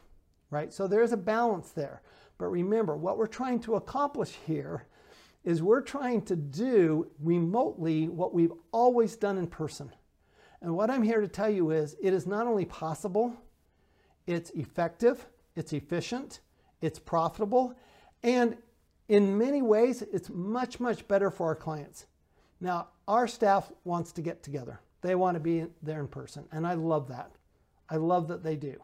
right? 0.54 0.72
So 0.72 0.86
there's 0.86 1.12
a 1.12 1.16
balance 1.16 1.70
there. 1.72 2.00
But 2.38 2.46
remember 2.46 2.96
what 2.96 3.18
we're 3.18 3.26
trying 3.26 3.60
to 3.60 3.74
accomplish 3.74 4.38
here 4.46 4.86
is 5.44 5.62
we're 5.62 5.82
trying 5.82 6.22
to 6.22 6.36
do 6.36 7.10
remotely 7.20 8.08
what 8.08 8.32
we've 8.32 8.52
always 8.72 9.16
done 9.16 9.36
in 9.36 9.46
person. 9.46 9.90
And 10.62 10.74
what 10.74 10.90
I'm 10.90 11.02
here 11.02 11.20
to 11.20 11.28
tell 11.28 11.50
you 11.50 11.70
is 11.72 11.96
it 12.00 12.14
is 12.14 12.26
not 12.26 12.46
only 12.46 12.64
possible, 12.64 13.34
it's 14.26 14.50
effective, 14.50 15.26
it's 15.56 15.72
efficient, 15.72 16.40
it's 16.80 16.98
profitable, 16.98 17.74
and 18.22 18.56
in 19.08 19.36
many 19.36 19.62
ways, 19.62 20.02
it's 20.02 20.30
much, 20.30 20.80
much 20.80 21.06
better 21.08 21.30
for 21.30 21.48
our 21.48 21.54
clients. 21.54 22.06
Now, 22.60 22.88
our 23.06 23.28
staff 23.28 23.70
wants 23.84 24.12
to 24.12 24.22
get 24.22 24.42
together. 24.42 24.80
They 25.02 25.14
want 25.14 25.34
to 25.34 25.40
be 25.40 25.66
there 25.82 26.00
in 26.00 26.08
person, 26.08 26.44
and 26.52 26.66
I 26.66 26.74
love 26.74 27.08
that. 27.08 27.30
I 27.90 27.96
love 27.96 28.28
that 28.28 28.42
they 28.42 28.56
do. 28.56 28.82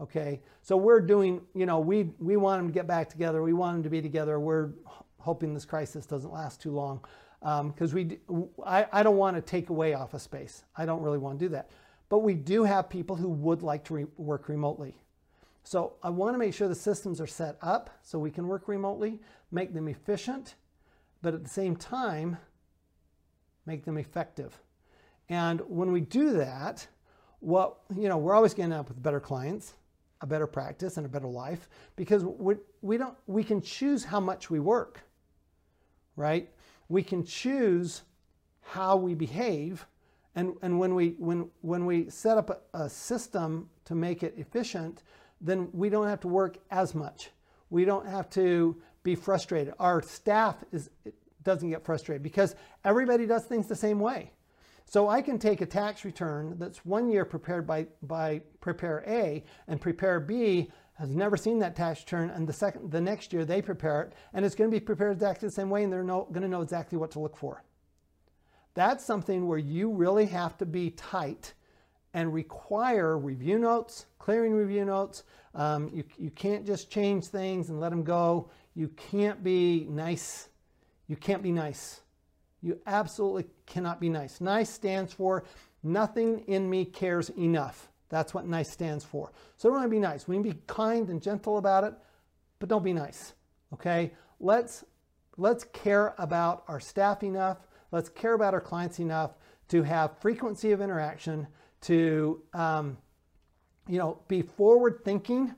Okay, 0.00 0.40
so 0.62 0.76
we're 0.76 1.00
doing, 1.00 1.40
you 1.54 1.64
know, 1.64 1.78
we 1.78 2.10
we 2.18 2.36
want 2.36 2.58
them 2.58 2.66
to 2.66 2.72
get 2.72 2.88
back 2.88 3.08
together. 3.08 3.40
We 3.42 3.52
want 3.52 3.76
them 3.76 3.82
to 3.84 3.90
be 3.90 4.02
together. 4.02 4.40
We're 4.40 4.70
hoping 5.18 5.54
this 5.54 5.64
crisis 5.64 6.06
doesn't 6.06 6.32
last 6.32 6.60
too 6.60 6.72
long 6.72 7.00
because 7.40 7.92
um, 7.92 7.94
we 7.94 8.18
I, 8.66 8.86
I 8.92 9.02
don't 9.04 9.16
want 9.16 9.36
to 9.36 9.42
take 9.42 9.70
away 9.70 9.94
office 9.94 10.24
space. 10.24 10.64
I 10.76 10.86
don't 10.86 11.02
really 11.02 11.18
want 11.18 11.38
to 11.38 11.44
do 11.44 11.48
that. 11.50 11.70
But 12.12 12.18
we 12.18 12.34
do 12.34 12.64
have 12.64 12.90
people 12.90 13.16
who 13.16 13.30
would 13.30 13.62
like 13.62 13.84
to 13.86 13.94
re 13.94 14.06
work 14.18 14.50
remotely. 14.50 14.98
So 15.64 15.94
I 16.02 16.10
want 16.10 16.34
to 16.34 16.38
make 16.38 16.52
sure 16.52 16.68
the 16.68 16.74
systems 16.74 17.22
are 17.22 17.26
set 17.26 17.56
up 17.62 17.88
so 18.02 18.18
we 18.18 18.30
can 18.30 18.46
work 18.46 18.68
remotely, 18.68 19.18
make 19.50 19.72
them 19.72 19.88
efficient, 19.88 20.56
but 21.22 21.32
at 21.32 21.42
the 21.42 21.48
same 21.48 21.74
time, 21.74 22.36
make 23.64 23.86
them 23.86 23.96
effective. 23.96 24.60
And 25.30 25.62
when 25.62 25.90
we 25.90 26.02
do 26.02 26.34
that, 26.34 26.86
what 27.40 27.78
you 27.96 28.10
know, 28.10 28.18
we're 28.18 28.34
always 28.34 28.58
end 28.58 28.74
up 28.74 28.88
with 28.88 29.02
better 29.02 29.20
clients, 29.20 29.72
a 30.20 30.26
better 30.26 30.46
practice, 30.46 30.98
and 30.98 31.06
a 31.06 31.08
better 31.08 31.28
life 31.28 31.70
because 31.96 32.24
we 32.82 32.98
don't 32.98 33.16
we 33.26 33.42
can 33.42 33.62
choose 33.62 34.04
how 34.04 34.20
much 34.20 34.50
we 34.50 34.60
work 34.60 35.00
right? 36.16 36.50
We 36.88 37.02
can 37.02 37.24
choose 37.24 38.02
how 38.60 38.96
we 38.96 39.14
behave. 39.14 39.86
And, 40.34 40.54
and 40.62 40.78
when, 40.78 40.94
we, 40.94 41.10
when, 41.18 41.50
when 41.60 41.84
we 41.84 42.08
set 42.08 42.38
up 42.38 42.66
a, 42.74 42.84
a 42.84 42.88
system 42.88 43.68
to 43.84 43.94
make 43.94 44.22
it 44.22 44.34
efficient, 44.36 45.02
then 45.40 45.68
we 45.72 45.90
don't 45.90 46.06
have 46.06 46.20
to 46.20 46.28
work 46.28 46.58
as 46.70 46.94
much. 46.94 47.30
We 47.70 47.84
don't 47.84 48.06
have 48.06 48.30
to 48.30 48.80
be 49.02 49.14
frustrated. 49.14 49.74
Our 49.78 50.02
staff 50.02 50.56
is, 50.72 50.90
doesn't 51.42 51.68
get 51.68 51.84
frustrated 51.84 52.22
because 52.22 52.54
everybody 52.84 53.26
does 53.26 53.44
things 53.44 53.66
the 53.66 53.76
same 53.76 53.98
way. 53.98 54.32
So 54.84 55.08
I 55.08 55.22
can 55.22 55.38
take 55.38 55.60
a 55.60 55.66
tax 55.66 56.04
return 56.04 56.56
that's 56.58 56.84
one 56.84 57.08
year 57.08 57.24
prepared 57.24 57.66
by, 57.66 57.86
by 58.02 58.42
Prepare 58.60 59.04
A 59.06 59.44
and 59.68 59.80
Prepare 59.80 60.20
B 60.20 60.70
has 60.94 61.08
never 61.08 61.36
seen 61.36 61.58
that 61.60 61.74
tax 61.74 62.00
return, 62.00 62.30
and 62.30 62.46
the 62.46 62.52
second, 62.52 62.90
the 62.90 63.00
next 63.00 63.32
year 63.32 63.44
they 63.44 63.62
prepare 63.62 64.02
it, 64.02 64.12
and 64.34 64.44
it's 64.44 64.54
going 64.54 64.70
to 64.70 64.74
be 64.74 64.80
prepared 64.80 65.14
exactly 65.14 65.48
the 65.48 65.52
same 65.52 65.70
way, 65.70 65.82
and 65.82 65.92
they're 65.92 66.04
no, 66.04 66.28
going 66.30 66.42
to 66.42 66.48
know 66.48 66.60
exactly 66.60 66.98
what 66.98 67.10
to 67.12 67.18
look 67.18 67.36
for. 67.36 67.64
That's 68.74 69.04
something 69.04 69.46
where 69.46 69.58
you 69.58 69.90
really 69.90 70.26
have 70.26 70.56
to 70.58 70.66
be 70.66 70.90
tight 70.90 71.54
and 72.14 72.32
require 72.32 73.18
review 73.18 73.58
notes, 73.58 74.06
clearing 74.18 74.52
review 74.52 74.84
notes. 74.84 75.24
Um, 75.54 75.90
you, 75.92 76.04
you 76.18 76.30
can't 76.30 76.66
just 76.66 76.90
change 76.90 77.26
things 77.26 77.68
and 77.68 77.80
let 77.80 77.90
them 77.90 78.02
go. 78.02 78.50
You 78.74 78.88
can't 78.88 79.42
be 79.42 79.86
nice. 79.88 80.48
You 81.06 81.16
can't 81.16 81.42
be 81.42 81.52
nice. 81.52 82.00
You 82.62 82.80
absolutely 82.86 83.46
cannot 83.66 84.00
be 84.00 84.08
nice. 84.08 84.40
Nice 84.40 84.70
stands 84.70 85.12
for 85.12 85.44
nothing 85.82 86.40
in 86.46 86.68
me 86.68 86.84
cares 86.84 87.30
enough. 87.30 87.88
That's 88.08 88.34
what 88.34 88.46
nice 88.46 88.70
stands 88.70 89.04
for. 89.04 89.32
So 89.56 89.68
we 89.68 89.76
want 89.76 89.86
to 89.86 89.90
be 89.90 89.98
nice. 89.98 90.28
We 90.28 90.36
can 90.36 90.42
be 90.42 90.58
kind 90.66 91.08
and 91.08 91.20
gentle 91.20 91.58
about 91.58 91.84
it, 91.84 91.94
but 92.58 92.68
don't 92.68 92.84
be 92.84 92.92
nice. 92.92 93.32
Okay? 93.72 94.12
Let's 94.38 94.84
let's 95.38 95.64
care 95.64 96.14
about 96.18 96.64
our 96.68 96.78
staff 96.78 97.22
enough. 97.22 97.66
Let's 97.92 98.08
care 98.08 98.34
about 98.34 98.54
our 98.54 98.60
clients 98.60 98.98
enough 98.98 99.36
to 99.68 99.82
have 99.82 100.18
frequency 100.18 100.72
of 100.72 100.80
interaction, 100.80 101.46
to 101.82 102.42
um, 102.54 102.96
you 103.86 103.98
know, 103.98 104.20
be 104.28 104.42
forward 104.42 105.00
thinking 105.04 105.54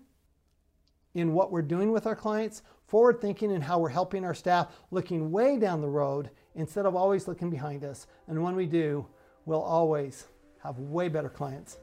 in 1.14 1.32
what 1.32 1.52
we're 1.52 1.62
doing 1.62 1.92
with 1.92 2.06
our 2.06 2.16
clients, 2.16 2.62
forward 2.86 3.20
thinking 3.20 3.50
in 3.50 3.60
how 3.60 3.78
we're 3.78 3.88
helping 3.88 4.24
our 4.24 4.34
staff, 4.34 4.68
looking 4.90 5.30
way 5.30 5.58
down 5.58 5.80
the 5.80 5.88
road 5.88 6.30
instead 6.54 6.86
of 6.86 6.96
always 6.96 7.28
looking 7.28 7.50
behind 7.50 7.84
us. 7.84 8.06
And 8.26 8.42
when 8.42 8.56
we 8.56 8.66
do, 8.66 9.06
we'll 9.46 9.62
always 9.62 10.26
have 10.62 10.78
way 10.78 11.08
better 11.08 11.28
clients, 11.28 11.78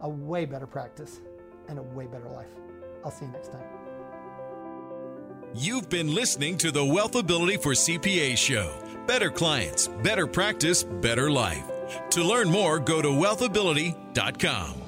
a 0.00 0.08
way 0.08 0.44
better 0.44 0.66
practice, 0.66 1.20
and 1.68 1.78
a 1.78 1.82
way 1.82 2.06
better 2.06 2.28
life. 2.28 2.50
I'll 3.04 3.10
see 3.10 3.26
you 3.26 3.32
next 3.32 3.52
time. 3.52 3.77
You've 5.54 5.88
been 5.88 6.14
listening 6.14 6.58
to 6.58 6.70
the 6.70 6.80
Wealthability 6.80 7.62
for 7.62 7.72
CPA 7.72 8.36
show. 8.36 8.70
Better 9.06 9.30
clients, 9.30 9.88
better 10.02 10.26
practice, 10.26 10.84
better 10.84 11.30
life. 11.30 11.64
To 12.10 12.22
learn 12.22 12.50
more, 12.50 12.78
go 12.78 13.00
to 13.00 13.08
wealthability.com. 13.08 14.82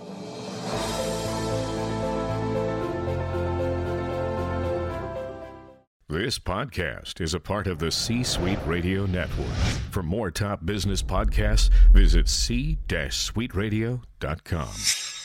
This 6.08 6.38
podcast 6.40 7.20
is 7.20 7.34
a 7.34 7.40
part 7.40 7.66
of 7.68 7.78
the 7.78 7.90
C 7.90 8.22
Suite 8.24 8.58
Radio 8.66 9.06
Network. 9.06 9.46
For 9.92 10.02
more 10.02 10.30
top 10.30 10.66
business 10.66 11.02
podcasts, 11.02 11.70
visit 11.92 12.28
c-suiteradio.com. 12.28 15.19